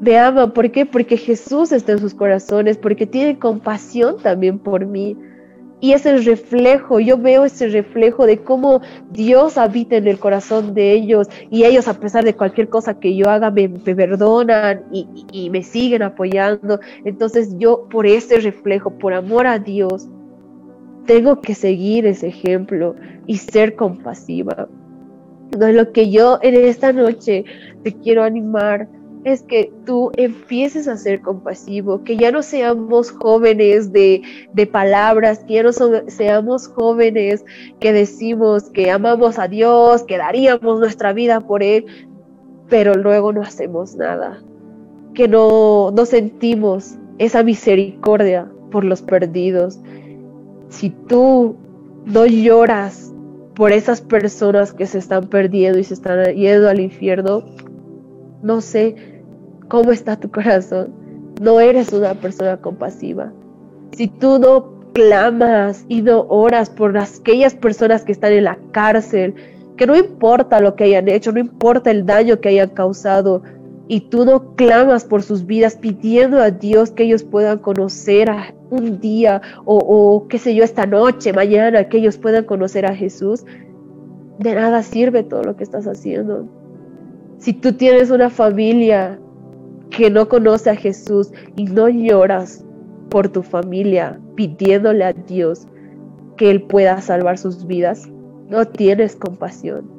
Me 0.00 0.18
aman, 0.18 0.50
¿por 0.54 0.72
qué? 0.72 0.84
Porque 0.84 1.16
Jesús 1.16 1.70
está 1.70 1.92
en 1.92 2.00
sus 2.00 2.12
corazones, 2.12 2.78
porque 2.78 3.06
tienen 3.06 3.36
compasión 3.36 4.16
también 4.20 4.58
por 4.58 4.86
mí. 4.86 5.16
Y 5.80 5.92
es 5.92 6.04
el 6.04 6.24
reflejo, 6.24 7.00
yo 7.00 7.16
veo 7.16 7.44
ese 7.44 7.68
reflejo 7.68 8.26
de 8.26 8.38
cómo 8.38 8.82
Dios 9.10 9.56
habita 9.56 9.96
en 9.96 10.06
el 10.08 10.18
corazón 10.18 10.74
de 10.74 10.92
ellos 10.92 11.28
y 11.50 11.64
ellos 11.64 11.88
a 11.88 11.98
pesar 11.98 12.24
de 12.24 12.34
cualquier 12.34 12.68
cosa 12.68 13.00
que 13.00 13.16
yo 13.16 13.30
haga 13.30 13.50
me, 13.50 13.68
perdonan 13.68 14.84
y, 14.92 15.06
y 15.32 15.50
me 15.50 15.62
siguen 15.62 16.02
apoyando. 16.02 16.80
Entonces 17.04 17.56
yo 17.58 17.88
por 17.88 18.06
ese 18.06 18.40
reflejo, 18.40 18.90
por 18.90 19.14
amor 19.14 19.46
a 19.46 19.58
Dios, 19.58 20.06
tengo 21.06 21.40
que 21.40 21.54
seguir 21.54 22.06
ese 22.06 22.28
ejemplo 22.28 22.94
y 23.26 23.38
ser 23.38 23.74
compasiva. 23.74 24.68
Entonces 25.52 25.74
lo 25.74 25.92
que 25.92 26.10
yo 26.10 26.38
en 26.42 26.54
esta 26.54 26.92
noche 26.92 27.44
te 27.82 27.92
quiero 27.92 28.22
animar 28.22 28.88
es 29.24 29.42
que 29.42 29.72
tú 29.84 30.10
empieces 30.16 30.88
a 30.88 30.96
ser 30.96 31.20
compasivo, 31.20 32.02
que 32.04 32.16
ya 32.16 32.32
no 32.32 32.42
seamos 32.42 33.10
jóvenes 33.10 33.92
de, 33.92 34.22
palabras, 34.72 35.40
que 35.40 35.54
ya 35.54 35.62
no 35.62 35.72
seamos 35.72 36.68
jóvenes 36.68 37.44
que 37.80 37.92
decimos 37.92 38.70
que 38.70 38.90
amamos 38.90 39.38
a 39.38 39.48
Dios, 39.48 40.04
que 40.04 40.16
daríamos 40.16 40.80
nuestra 40.80 41.12
vida 41.12 41.40
por 41.40 41.62
Él, 41.62 41.84
pero 42.68 42.94
luego 42.94 43.32
no 43.32 43.42
hacemos 43.42 43.94
nada, 43.96 44.42
que 45.14 45.28
no, 45.28 45.90
no 45.90 46.06
sentimos 46.06 46.94
esa 47.18 47.42
misericordia 47.42 48.50
por 48.70 48.84
los 48.84 49.02
perdidos. 49.02 49.80
Si 50.68 50.90
tú 50.90 51.56
no 52.06 52.24
lloras 52.24 53.12
por 53.54 53.72
esas 53.72 54.00
personas 54.00 54.72
que 54.72 54.86
se 54.86 54.98
están 54.98 55.28
perdiendo 55.28 55.78
y 55.78 55.84
se 55.84 55.94
están 55.94 56.24
yendo 56.34 56.68
al 56.70 56.80
infierno, 56.80 57.44
no 58.42 58.60
sé 58.62 59.09
cómo 59.70 59.92
está 59.92 60.16
tu 60.16 60.30
corazón. 60.30 60.92
No 61.40 61.60
eres 61.60 61.94
una 61.94 62.12
persona 62.14 62.58
compasiva. 62.58 63.32
Si 63.92 64.08
tú 64.08 64.38
no 64.38 64.80
clamas 64.92 65.86
y 65.88 66.02
no 66.02 66.26
oras 66.28 66.68
por 66.68 66.98
aquellas 66.98 67.54
personas 67.54 68.04
que 68.04 68.12
están 68.12 68.32
en 68.32 68.44
la 68.44 68.58
cárcel, 68.72 69.34
que 69.76 69.86
no 69.86 69.96
importa 69.96 70.60
lo 70.60 70.74
que 70.74 70.84
hayan 70.84 71.08
hecho, 71.08 71.32
no 71.32 71.40
importa 71.40 71.90
el 71.90 72.04
daño 72.04 72.40
que 72.40 72.50
hayan 72.50 72.70
causado, 72.70 73.42
y 73.88 74.02
tú 74.02 74.24
no 74.24 74.54
clamas 74.54 75.04
por 75.04 75.22
sus 75.22 75.46
vidas 75.46 75.76
pidiendo 75.76 76.40
a 76.40 76.50
Dios 76.50 76.90
que 76.90 77.04
ellos 77.04 77.24
puedan 77.24 77.58
conocer 77.58 78.30
a 78.30 78.54
un 78.70 79.00
día 79.00 79.40
o, 79.64 79.78
o 79.78 80.28
qué 80.28 80.38
sé 80.38 80.54
yo, 80.54 80.62
esta 80.62 80.86
noche, 80.86 81.32
mañana, 81.32 81.88
que 81.88 81.98
ellos 81.98 82.18
puedan 82.18 82.44
conocer 82.44 82.86
a 82.86 82.94
Jesús, 82.94 83.44
de 84.38 84.54
nada 84.54 84.82
sirve 84.82 85.22
todo 85.22 85.42
lo 85.42 85.56
que 85.56 85.64
estás 85.64 85.86
haciendo. 85.86 86.46
Si 87.38 87.52
tú 87.52 87.72
tienes 87.72 88.10
una 88.10 88.30
familia 88.30 89.18
que 89.90 90.10
no 90.10 90.28
conoce 90.28 90.70
a 90.70 90.76
Jesús 90.76 91.32
y 91.56 91.64
no 91.64 91.88
lloras 91.88 92.64
por 93.10 93.28
tu 93.28 93.42
familia 93.42 94.20
pidiéndole 94.36 95.04
a 95.04 95.12
Dios 95.12 95.66
que 96.36 96.50
Él 96.50 96.62
pueda 96.62 97.00
salvar 97.00 97.36
sus 97.36 97.66
vidas, 97.66 98.08
no 98.48 98.64
tienes 98.64 99.16
compasión. 99.16 99.90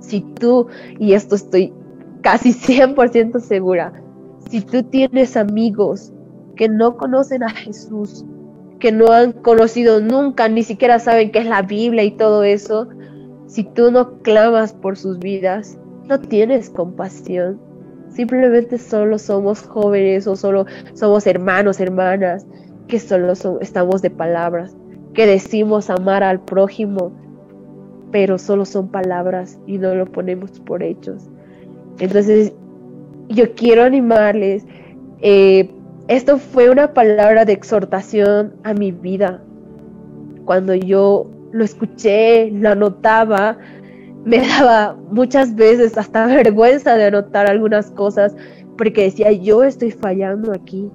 Si 0.00 0.20
tú, 0.20 0.66
y 0.98 1.12
esto 1.12 1.36
estoy 1.36 1.72
casi 2.22 2.50
100% 2.52 3.40
segura, 3.40 3.92
si 4.50 4.60
tú 4.60 4.82
tienes 4.82 5.36
amigos 5.36 6.12
que 6.56 6.68
no 6.68 6.96
conocen 6.96 7.42
a 7.42 7.50
Jesús, 7.50 8.24
que 8.78 8.92
no 8.92 9.12
han 9.12 9.32
conocido 9.32 10.00
nunca, 10.00 10.48
ni 10.48 10.62
siquiera 10.62 10.98
saben 10.98 11.30
qué 11.30 11.40
es 11.40 11.46
la 11.46 11.62
Biblia 11.62 12.04
y 12.04 12.16
todo 12.16 12.42
eso, 12.42 12.88
si 13.46 13.64
tú 13.64 13.90
no 13.90 14.18
clamas 14.22 14.72
por 14.72 14.96
sus 14.96 15.18
vidas, 15.18 15.78
no 16.04 16.20
tienes 16.20 16.70
compasión. 16.70 17.60
Simplemente 18.16 18.78
solo 18.78 19.18
somos 19.18 19.60
jóvenes 19.60 20.26
o 20.26 20.36
solo 20.36 20.64
somos 20.94 21.26
hermanos, 21.26 21.80
hermanas, 21.80 22.46
que 22.88 22.98
solo 22.98 23.34
estamos 23.60 24.00
de 24.00 24.08
palabras, 24.08 24.74
que 25.12 25.26
decimos 25.26 25.90
amar 25.90 26.22
al 26.22 26.40
prójimo, 26.40 27.12
pero 28.10 28.38
solo 28.38 28.64
son 28.64 28.88
palabras 28.88 29.58
y 29.66 29.76
no 29.76 29.94
lo 29.94 30.06
ponemos 30.06 30.58
por 30.60 30.82
hechos. 30.82 31.28
Entonces, 31.98 32.54
yo 33.28 33.54
quiero 33.54 33.82
animarles. 33.82 34.64
Eh, 35.20 35.70
esto 36.08 36.38
fue 36.38 36.70
una 36.70 36.94
palabra 36.94 37.44
de 37.44 37.52
exhortación 37.52 38.54
a 38.64 38.72
mi 38.72 38.92
vida. 38.92 39.42
Cuando 40.46 40.74
yo 40.74 41.30
lo 41.52 41.62
escuché, 41.62 42.50
lo 42.50 42.70
anotaba, 42.70 43.58
me 44.26 44.38
daba 44.38 44.96
muchas 45.12 45.54
veces 45.54 45.96
hasta 45.96 46.26
vergüenza 46.42 46.96
de 46.96 47.04
anotar 47.04 47.48
algunas 47.48 47.90
cosas 47.92 48.36
porque 48.76 49.04
decía, 49.04 49.30
yo 49.30 49.62
estoy 49.62 49.92
fallando 49.92 50.52
aquí, 50.52 50.90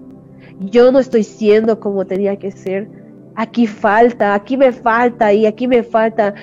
yo 0.59 0.91
no 0.91 0.99
estoy 0.99 1.23
siendo 1.23 1.79
como 1.79 2.05
tenía 2.05 2.36
que 2.36 2.51
ser, 2.51 2.89
aquí 3.36 3.65
falta, 3.67 4.36
aquí 4.36 4.57
me 4.57 4.73
falta 4.73 5.34
y 5.34 5.45
aquí 5.45 5.65
me 5.65 5.82
falta. 5.82 6.36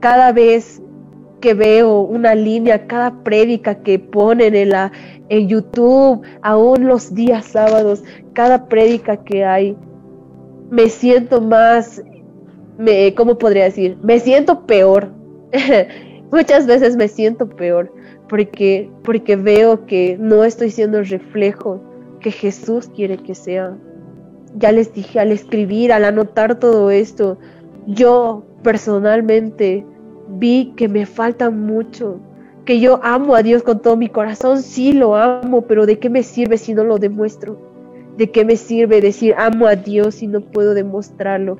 Cada 0.00 0.32
vez 0.32 0.80
que 1.40 1.52
veo 1.52 2.02
una 2.02 2.34
línea, 2.34 2.86
cada 2.86 3.22
prédica 3.24 3.74
que 3.82 3.98
ponen 3.98 4.54
en, 4.54 4.70
la, 4.70 4.92
en 5.28 5.48
YouTube, 5.48 6.22
aún 6.42 6.86
los 6.86 7.12
días 7.12 7.44
sábados, 7.44 8.04
cada 8.34 8.68
prédica 8.68 9.16
que 9.16 9.44
hay, 9.44 9.76
me 10.70 10.88
siento 10.88 11.40
más, 11.40 12.02
me, 12.78 13.12
¿cómo 13.14 13.36
podría 13.36 13.64
decir? 13.64 13.98
Me 14.00 14.20
siento 14.20 14.64
peor. 14.64 15.23
Muchas 16.30 16.66
veces 16.66 16.96
me 16.96 17.08
siento 17.08 17.48
peor 17.48 17.92
porque, 18.28 18.90
porque 19.04 19.36
veo 19.36 19.86
que 19.86 20.16
no 20.18 20.44
estoy 20.44 20.70
siendo 20.70 20.98
el 20.98 21.06
reflejo 21.06 21.80
que 22.20 22.30
Jesús 22.30 22.88
quiere 22.94 23.18
que 23.18 23.34
sea. 23.34 23.76
Ya 24.56 24.72
les 24.72 24.92
dije, 24.92 25.20
al 25.20 25.32
escribir, 25.32 25.92
al 25.92 26.04
anotar 26.04 26.58
todo 26.58 26.90
esto, 26.90 27.38
yo 27.86 28.44
personalmente 28.62 29.84
vi 30.28 30.72
que 30.76 30.88
me 30.88 31.06
falta 31.06 31.50
mucho, 31.50 32.18
que 32.64 32.80
yo 32.80 32.98
amo 33.02 33.34
a 33.34 33.42
Dios 33.42 33.62
con 33.62 33.82
todo 33.82 33.96
mi 33.96 34.08
corazón, 34.08 34.62
sí 34.62 34.92
lo 34.92 35.16
amo, 35.16 35.62
pero 35.62 35.86
¿de 35.86 35.98
qué 35.98 36.08
me 36.08 36.22
sirve 36.22 36.56
si 36.56 36.72
no 36.72 36.82
lo 36.82 36.98
demuestro? 36.98 37.58
¿De 38.16 38.30
qué 38.30 38.44
me 38.44 38.56
sirve 38.56 39.00
decir 39.00 39.34
amo 39.36 39.66
a 39.66 39.76
Dios 39.76 40.16
si 40.16 40.28
no 40.28 40.40
puedo 40.40 40.72
demostrarlo 40.72 41.58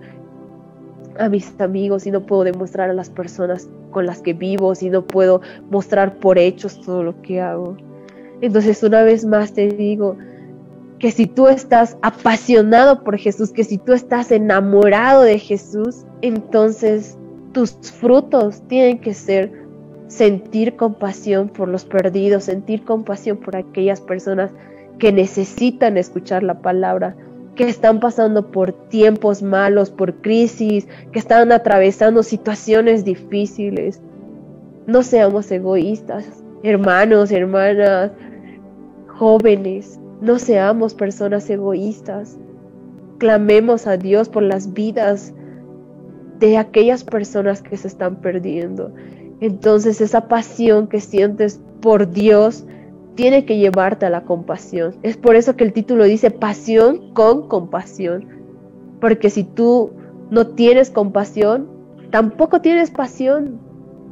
a 1.18 1.28
mis 1.28 1.60
amigos, 1.60 2.02
si 2.02 2.10
no 2.10 2.20
puedo 2.22 2.44
demostrar 2.44 2.90
a 2.90 2.94
las 2.94 3.10
personas 3.10 3.68
con 3.90 4.06
las 4.06 4.20
que 4.20 4.32
vivo, 4.32 4.74
si 4.74 4.90
no 4.90 5.06
puedo 5.06 5.40
mostrar 5.70 6.18
por 6.18 6.38
hechos 6.38 6.80
todo 6.80 7.02
lo 7.02 7.20
que 7.22 7.40
hago. 7.40 7.76
Entonces 8.40 8.82
una 8.82 9.02
vez 9.02 9.24
más 9.24 9.52
te 9.52 9.68
digo 9.68 10.16
que 10.98 11.10
si 11.10 11.26
tú 11.26 11.48
estás 11.48 11.96
apasionado 12.02 13.04
por 13.04 13.18
Jesús, 13.18 13.52
que 13.52 13.64
si 13.64 13.78
tú 13.78 13.92
estás 13.92 14.30
enamorado 14.30 15.22
de 15.22 15.38
Jesús, 15.38 16.04
entonces 16.22 17.18
tus 17.52 17.72
frutos 17.72 18.62
tienen 18.68 18.98
que 18.98 19.14
ser 19.14 19.64
sentir 20.08 20.76
compasión 20.76 21.48
por 21.48 21.68
los 21.68 21.84
perdidos, 21.84 22.44
sentir 22.44 22.84
compasión 22.84 23.38
por 23.38 23.56
aquellas 23.56 24.00
personas 24.00 24.50
que 24.98 25.12
necesitan 25.12 25.96
escuchar 25.96 26.42
la 26.42 26.60
palabra, 26.60 27.16
que 27.54 27.68
están 27.68 28.00
pasando 28.00 28.50
por 28.50 28.72
tiempos 28.72 29.42
malos, 29.42 29.90
por 29.90 30.14
crisis, 30.14 30.86
que 31.12 31.18
están 31.18 31.52
atravesando 31.52 32.22
situaciones 32.22 33.04
difíciles. 33.04 34.00
No 34.86 35.02
seamos 35.02 35.50
egoístas, 35.50 36.26
hermanos, 36.62 37.30
hermanas, 37.30 38.12
jóvenes, 39.06 39.98
no 40.20 40.38
seamos 40.38 40.94
personas 40.94 41.48
egoístas. 41.48 42.36
Clamemos 43.18 43.86
a 43.86 43.96
Dios 43.96 44.28
por 44.28 44.42
las 44.42 44.72
vidas 44.72 45.32
de 46.38 46.58
aquellas 46.58 47.04
personas 47.04 47.62
que 47.62 47.76
se 47.76 47.88
están 47.88 48.16
perdiendo. 48.16 48.92
Entonces 49.40 50.00
esa 50.00 50.28
pasión 50.28 50.88
que 50.88 51.00
sientes 51.00 51.60
por 51.80 52.10
Dios 52.10 52.64
tiene 53.14 53.44
que 53.44 53.58
llevarte 53.58 54.06
a 54.06 54.10
la 54.10 54.24
compasión. 54.24 54.96
Es 55.02 55.16
por 55.16 55.36
eso 55.36 55.56
que 55.56 55.64
el 55.64 55.72
título 55.72 56.04
dice 56.04 56.30
pasión 56.30 57.12
con 57.12 57.48
compasión. 57.48 58.26
Porque 59.00 59.30
si 59.30 59.44
tú 59.44 59.92
no 60.30 60.48
tienes 60.48 60.90
compasión, 60.90 61.68
tampoco 62.10 62.60
tienes 62.60 62.90
pasión. 62.90 63.60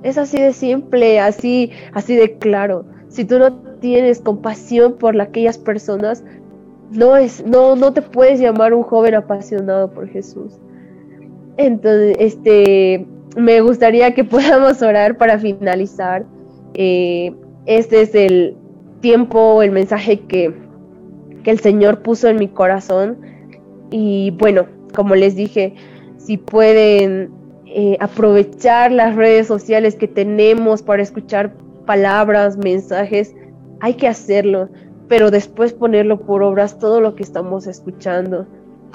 Es 0.03 0.19
así 0.19 0.41
de 0.41 0.53
simple, 0.53 1.21
así, 1.21 1.71
así 1.93 2.17
de 2.17 2.39
claro. 2.39 2.85
Si 3.09 3.25
tú 3.25 3.39
no 3.39 3.55
tienes 3.81 4.21
compasión 4.21 4.95
por 4.95 5.21
aquellas 5.21 5.59
personas, 5.59 6.25
no 6.91 7.17
es, 7.17 7.45
no, 7.47 7.77
no 7.77 7.93
te 7.93 8.03
puedes 8.03 8.41
llamar 8.41 8.75
un 8.75 8.83
joven 8.83 9.15
apasionado 9.15 9.91
por 9.91 10.09
Jesús. 10.09 10.59
Entonces, 11.57 12.17
este, 12.19 13.07
me 13.37 13.61
gustaría 13.61 14.15
que 14.15 14.25
podamos 14.25 14.83
orar 14.83 15.17
para 15.17 15.39
finalizar. 15.39 16.25
Eh, 16.75 17.35
este 17.67 18.03
es 18.03 18.15
el, 18.15 18.57
tiempo, 19.03 19.63
el 19.63 19.73
mensaje 19.73 20.21
que, 20.21 20.55
el 21.45 21.59
Señor 21.59 22.03
puso 22.03 22.29
en 22.29 22.37
mi 22.37 22.49
corazón. 22.49 23.19
Y 23.91 24.31
bueno, 24.39 24.67
como 24.95 25.15
les 25.15 25.35
dije, 25.35 25.75
si 26.17 26.39
pueden 26.39 27.31
eh, 27.67 27.99
aprovechar 28.01 28.93
las 28.93 29.17
redes 29.17 29.49
sociales 29.49 29.97
que 29.97 30.09
tenemos 30.09 30.83
para 30.83 31.03
escuchar 31.03 31.55
palabras, 31.85 32.57
mensajes, 32.57 33.35
hay 33.81 33.95
que 33.95 34.07
hacerlo, 34.07 34.69
pero 35.09 35.31
después 35.33 35.73
ponerlo 35.73 36.21
por 36.21 36.43
obras 36.45 36.79
todo 36.79 37.01
lo 37.01 37.17
que 37.17 37.25
estamos 37.25 37.67
escuchando. 37.67 38.47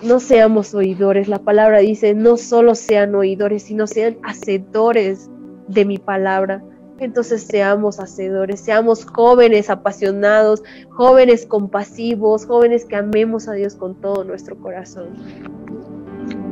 No 0.03 0.19
seamos 0.21 0.73
oidores, 0.73 1.27
la 1.27 1.39
palabra 1.39 1.79
dice, 1.79 2.13
no 2.13 2.37
solo 2.37 2.75
sean 2.75 3.13
oidores, 3.13 3.63
sino 3.63 3.87
sean 3.87 4.17
hacedores 4.23 5.29
de 5.67 5.83
mi 5.83 5.97
palabra. 5.97 6.63
Entonces 6.99 7.43
seamos 7.43 7.99
hacedores, 7.99 8.59
seamos 8.59 9.05
jóvenes 9.05 9.69
apasionados, 9.69 10.63
jóvenes 10.89 11.45
compasivos, 11.45 12.45
jóvenes 12.45 12.85
que 12.85 12.95
amemos 12.95 13.47
a 13.47 13.53
Dios 13.53 13.75
con 13.75 13.95
todo 14.01 14.23
nuestro 14.23 14.57
corazón. 14.57 15.09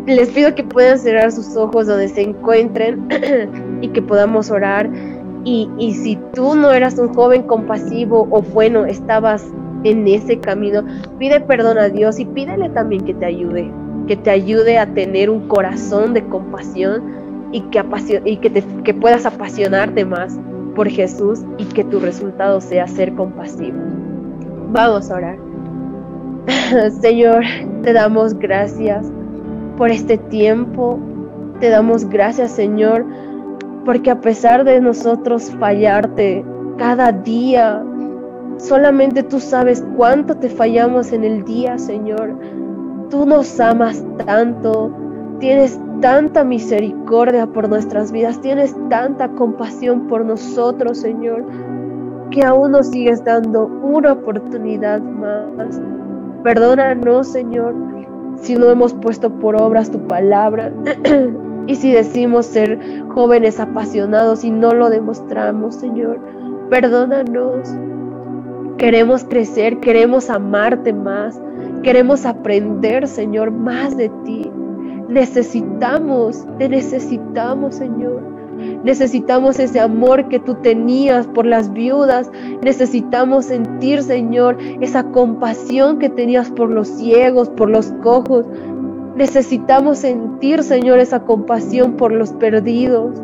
Les 0.05 0.29
pido 0.29 0.53
que 0.53 0.63
puedan 0.63 0.99
cerrar 0.99 1.31
sus 1.31 1.55
ojos 1.55 1.87
donde 1.87 2.09
se 2.09 2.21
encuentren 2.21 3.07
y 3.81 3.87
que 3.89 4.03
podamos 4.03 4.51
orar. 4.51 4.87
Y, 5.43 5.67
y 5.79 5.93
si 5.95 6.17
tú 6.33 6.55
no 6.55 6.71
eras 6.71 6.99
un 6.99 7.13
joven 7.13 7.43
compasivo 7.43 8.27
o 8.29 8.41
bueno, 8.41 8.85
estabas 8.85 9.47
en 9.83 10.07
ese 10.07 10.39
camino, 10.39 10.83
pide 11.17 11.41
perdón 11.41 11.79
a 11.79 11.89
Dios 11.89 12.19
y 12.19 12.25
pídele 12.25 12.69
también 12.69 13.03
que 13.03 13.15
te 13.15 13.25
ayude, 13.25 13.71
que 14.07 14.15
te 14.15 14.29
ayude 14.29 14.77
a 14.77 14.93
tener 14.93 15.31
un 15.31 15.47
corazón 15.47 16.13
de 16.13 16.23
compasión 16.25 17.24
y 17.55 17.61
que, 17.61 17.81
y 18.25 18.37
que, 18.37 18.63
que 18.83 18.93
puedas 18.93 19.25
apasionarte 19.25 20.03
más 20.03 20.37
por 20.75 20.89
Jesús 20.89 21.39
y 21.57 21.63
que 21.63 21.85
tu 21.85 22.01
resultado 22.01 22.59
sea 22.59 22.85
ser 22.85 23.15
compasivo. 23.15 23.77
Vamos 24.73 25.09
a 25.09 25.15
orar. 25.15 25.37
Señor, 27.01 27.45
te 27.81 27.93
damos 27.93 28.33
gracias 28.33 29.09
por 29.77 29.89
este 29.89 30.17
tiempo. 30.17 30.99
Te 31.61 31.69
damos 31.69 32.03
gracias, 32.09 32.51
Señor, 32.51 33.05
porque 33.85 34.11
a 34.11 34.19
pesar 34.19 34.65
de 34.65 34.81
nosotros 34.81 35.49
fallarte 35.57 36.43
cada 36.77 37.13
día, 37.13 37.81
solamente 38.57 39.23
tú 39.23 39.39
sabes 39.39 39.81
cuánto 39.95 40.35
te 40.35 40.49
fallamos 40.49 41.13
en 41.13 41.23
el 41.23 41.45
día, 41.45 41.77
Señor. 41.77 42.37
Tú 43.09 43.25
nos 43.25 43.61
amas 43.61 44.03
tanto, 44.25 44.91
tienes 45.39 45.79
tanta 46.01 46.43
misericordia 46.43 47.47
por 47.47 47.69
nuestras 47.69 48.11
vidas, 48.11 48.41
tienes 48.41 48.75
tanta 48.89 49.29
compasión 49.29 50.07
por 50.07 50.25
nosotros, 50.25 50.99
Señor, 50.99 51.45
que 52.31 52.43
aún 52.43 52.71
nos 52.71 52.87
sigues 52.87 53.23
dando 53.23 53.65
una 53.65 54.13
oportunidad 54.13 55.01
más. 55.01 55.81
Perdónanos, 56.43 57.27
Señor, 57.27 57.73
si 58.37 58.55
no 58.55 58.69
hemos 58.69 58.93
puesto 58.93 59.29
por 59.29 59.59
obras 59.59 59.89
tu 59.89 59.99
palabra 60.07 60.71
y 61.67 61.75
si 61.75 61.91
decimos 61.91 62.45
ser 62.45 62.79
jóvenes 63.09 63.59
apasionados 63.59 64.43
y 64.43 64.51
no 64.51 64.73
lo 64.73 64.89
demostramos, 64.89 65.75
Señor. 65.75 66.19
Perdónanos. 66.69 67.75
Queremos 68.77 69.23
crecer, 69.23 69.79
queremos 69.79 70.29
amarte 70.29 70.91
más, 70.91 71.39
queremos 71.81 72.25
aprender, 72.25 73.07
Señor, 73.07 73.51
más 73.51 73.95
de 73.95 74.09
ti. 74.25 74.51
Necesitamos, 75.09 76.45
te 76.57 76.69
necesitamos, 76.69 77.75
Señor. 77.75 78.35
Necesitamos 78.83 79.59
ese 79.59 79.79
amor 79.79 80.29
que 80.29 80.39
tú 80.39 80.55
tenías 80.55 81.27
por 81.27 81.45
las 81.45 81.71
viudas. 81.73 82.31
Necesitamos 82.61 83.45
sentir, 83.45 84.01
Señor, 84.01 84.57
esa 84.81 85.03
compasión 85.11 85.99
que 85.99 86.09
tenías 86.09 86.49
por 86.51 86.69
los 86.69 86.87
ciegos, 86.87 87.49
por 87.49 87.69
los 87.69 87.91
cojos. 88.03 88.45
Necesitamos 89.15 89.99
sentir, 89.99 90.63
Señor, 90.63 90.99
esa 90.99 91.21
compasión 91.21 91.93
por 91.93 92.11
los 92.11 92.31
perdidos. 92.33 93.21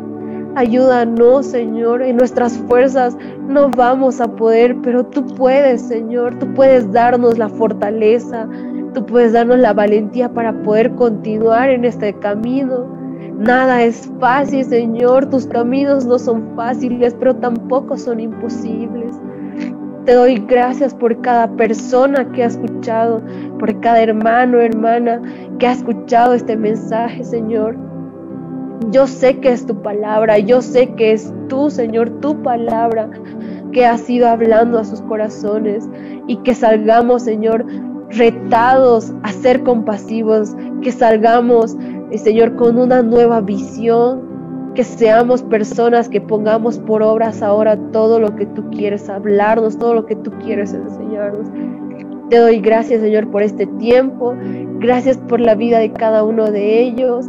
Ayúdanos, 0.54 1.46
Señor, 1.46 2.02
en 2.02 2.16
nuestras 2.18 2.58
fuerzas 2.58 3.16
no 3.48 3.70
vamos 3.70 4.20
a 4.20 4.36
poder, 4.36 4.76
pero 4.82 5.06
tú 5.06 5.24
puedes, 5.24 5.80
Señor, 5.80 6.38
tú 6.38 6.52
puedes 6.52 6.92
darnos 6.92 7.38
la 7.38 7.48
fortaleza, 7.48 8.46
Tú 8.94 9.06
puedes 9.06 9.32
darnos 9.32 9.58
la 9.58 9.72
valentía 9.72 10.32
para 10.32 10.52
poder 10.62 10.94
continuar 10.94 11.70
en 11.70 11.84
este 11.84 12.12
camino. 12.14 12.86
Nada 13.38 13.82
es 13.82 14.10
fácil, 14.20 14.64
Señor. 14.64 15.26
Tus 15.26 15.46
caminos 15.46 16.04
no 16.04 16.18
son 16.18 16.54
fáciles, 16.54 17.14
pero 17.18 17.34
tampoco 17.34 17.96
son 17.96 18.20
imposibles. 18.20 19.16
Te 20.04 20.14
doy 20.14 20.34
gracias 20.46 20.94
por 20.94 21.20
cada 21.20 21.48
persona 21.56 22.30
que 22.32 22.42
ha 22.42 22.46
escuchado, 22.46 23.22
por 23.58 23.80
cada 23.80 24.02
hermano, 24.02 24.58
hermana 24.58 25.22
que 25.58 25.66
ha 25.68 25.72
escuchado 25.72 26.34
este 26.34 26.56
mensaje, 26.56 27.22
Señor. 27.22 27.76
Yo 28.90 29.06
sé 29.06 29.38
que 29.38 29.52
es 29.52 29.64
tu 29.64 29.80
palabra, 29.80 30.38
yo 30.38 30.60
sé 30.60 30.94
que 30.94 31.12
es 31.12 31.32
tú, 31.48 31.70
Señor, 31.70 32.20
tu 32.20 32.42
palabra 32.42 33.08
que 33.70 33.86
has 33.86 34.10
ido 34.10 34.28
hablando 34.28 34.78
a 34.78 34.84
sus 34.84 35.00
corazones 35.02 35.88
y 36.26 36.36
que 36.38 36.54
salgamos, 36.54 37.22
Señor, 37.22 37.64
retados 38.16 39.12
a 39.22 39.32
ser 39.32 39.62
compasivos, 39.62 40.54
que 40.82 40.92
salgamos, 40.92 41.76
eh, 42.10 42.18
Señor, 42.18 42.56
con 42.56 42.78
una 42.78 43.02
nueva 43.02 43.40
visión, 43.40 44.32
que 44.74 44.84
seamos 44.84 45.42
personas 45.42 46.08
que 46.08 46.20
pongamos 46.20 46.78
por 46.78 47.02
obras 47.02 47.42
ahora 47.42 47.76
todo 47.92 48.18
lo 48.18 48.34
que 48.36 48.46
tú 48.46 48.70
quieres 48.70 49.08
hablarnos, 49.08 49.78
todo 49.78 49.94
lo 49.94 50.06
que 50.06 50.16
tú 50.16 50.30
quieres 50.42 50.72
enseñarnos. 50.72 51.48
Te 52.30 52.38
doy 52.38 52.60
gracias, 52.60 53.02
Señor, 53.02 53.30
por 53.30 53.42
este 53.42 53.66
tiempo. 53.66 54.34
Gracias 54.78 55.18
por 55.18 55.40
la 55.40 55.54
vida 55.54 55.78
de 55.78 55.92
cada 55.92 56.24
uno 56.24 56.50
de 56.50 56.80
ellos. 56.80 57.26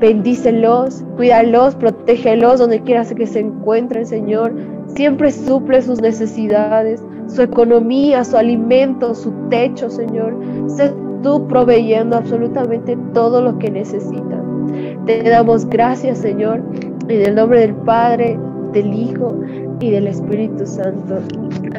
Bendícelos, 0.00 1.04
cuídalos, 1.16 1.74
protégelos 1.74 2.58
donde 2.58 2.80
quieras 2.80 3.12
que 3.12 3.26
se 3.26 3.40
encuentren, 3.40 4.06
Señor. 4.06 4.54
Siempre 4.86 5.30
suple 5.30 5.82
sus 5.82 6.00
necesidades, 6.00 7.02
su 7.26 7.42
economía, 7.42 8.24
su 8.24 8.36
alimento, 8.36 9.14
su 9.14 9.32
techo, 9.48 9.90
Señor. 9.90 10.36
Sé 10.68 10.92
tú 11.22 11.46
proveyendo 11.48 12.16
absolutamente 12.16 12.96
todo 13.12 13.42
lo 13.42 13.58
que 13.58 13.70
necesitan. 13.70 15.04
Te 15.06 15.22
damos 15.22 15.66
gracias, 15.66 16.18
Señor, 16.18 16.62
en 17.08 17.22
el 17.22 17.34
nombre 17.34 17.60
del 17.60 17.74
Padre, 17.74 18.38
del 18.72 18.92
Hijo 18.92 19.34
y 19.80 19.90
del 19.90 20.06
Espíritu 20.08 20.66
Santo. 20.66 21.18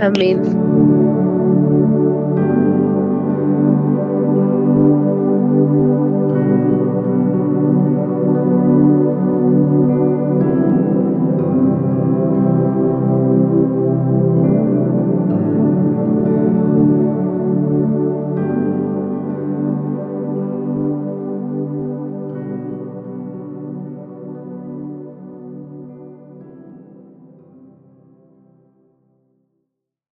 Amén. 0.02 0.41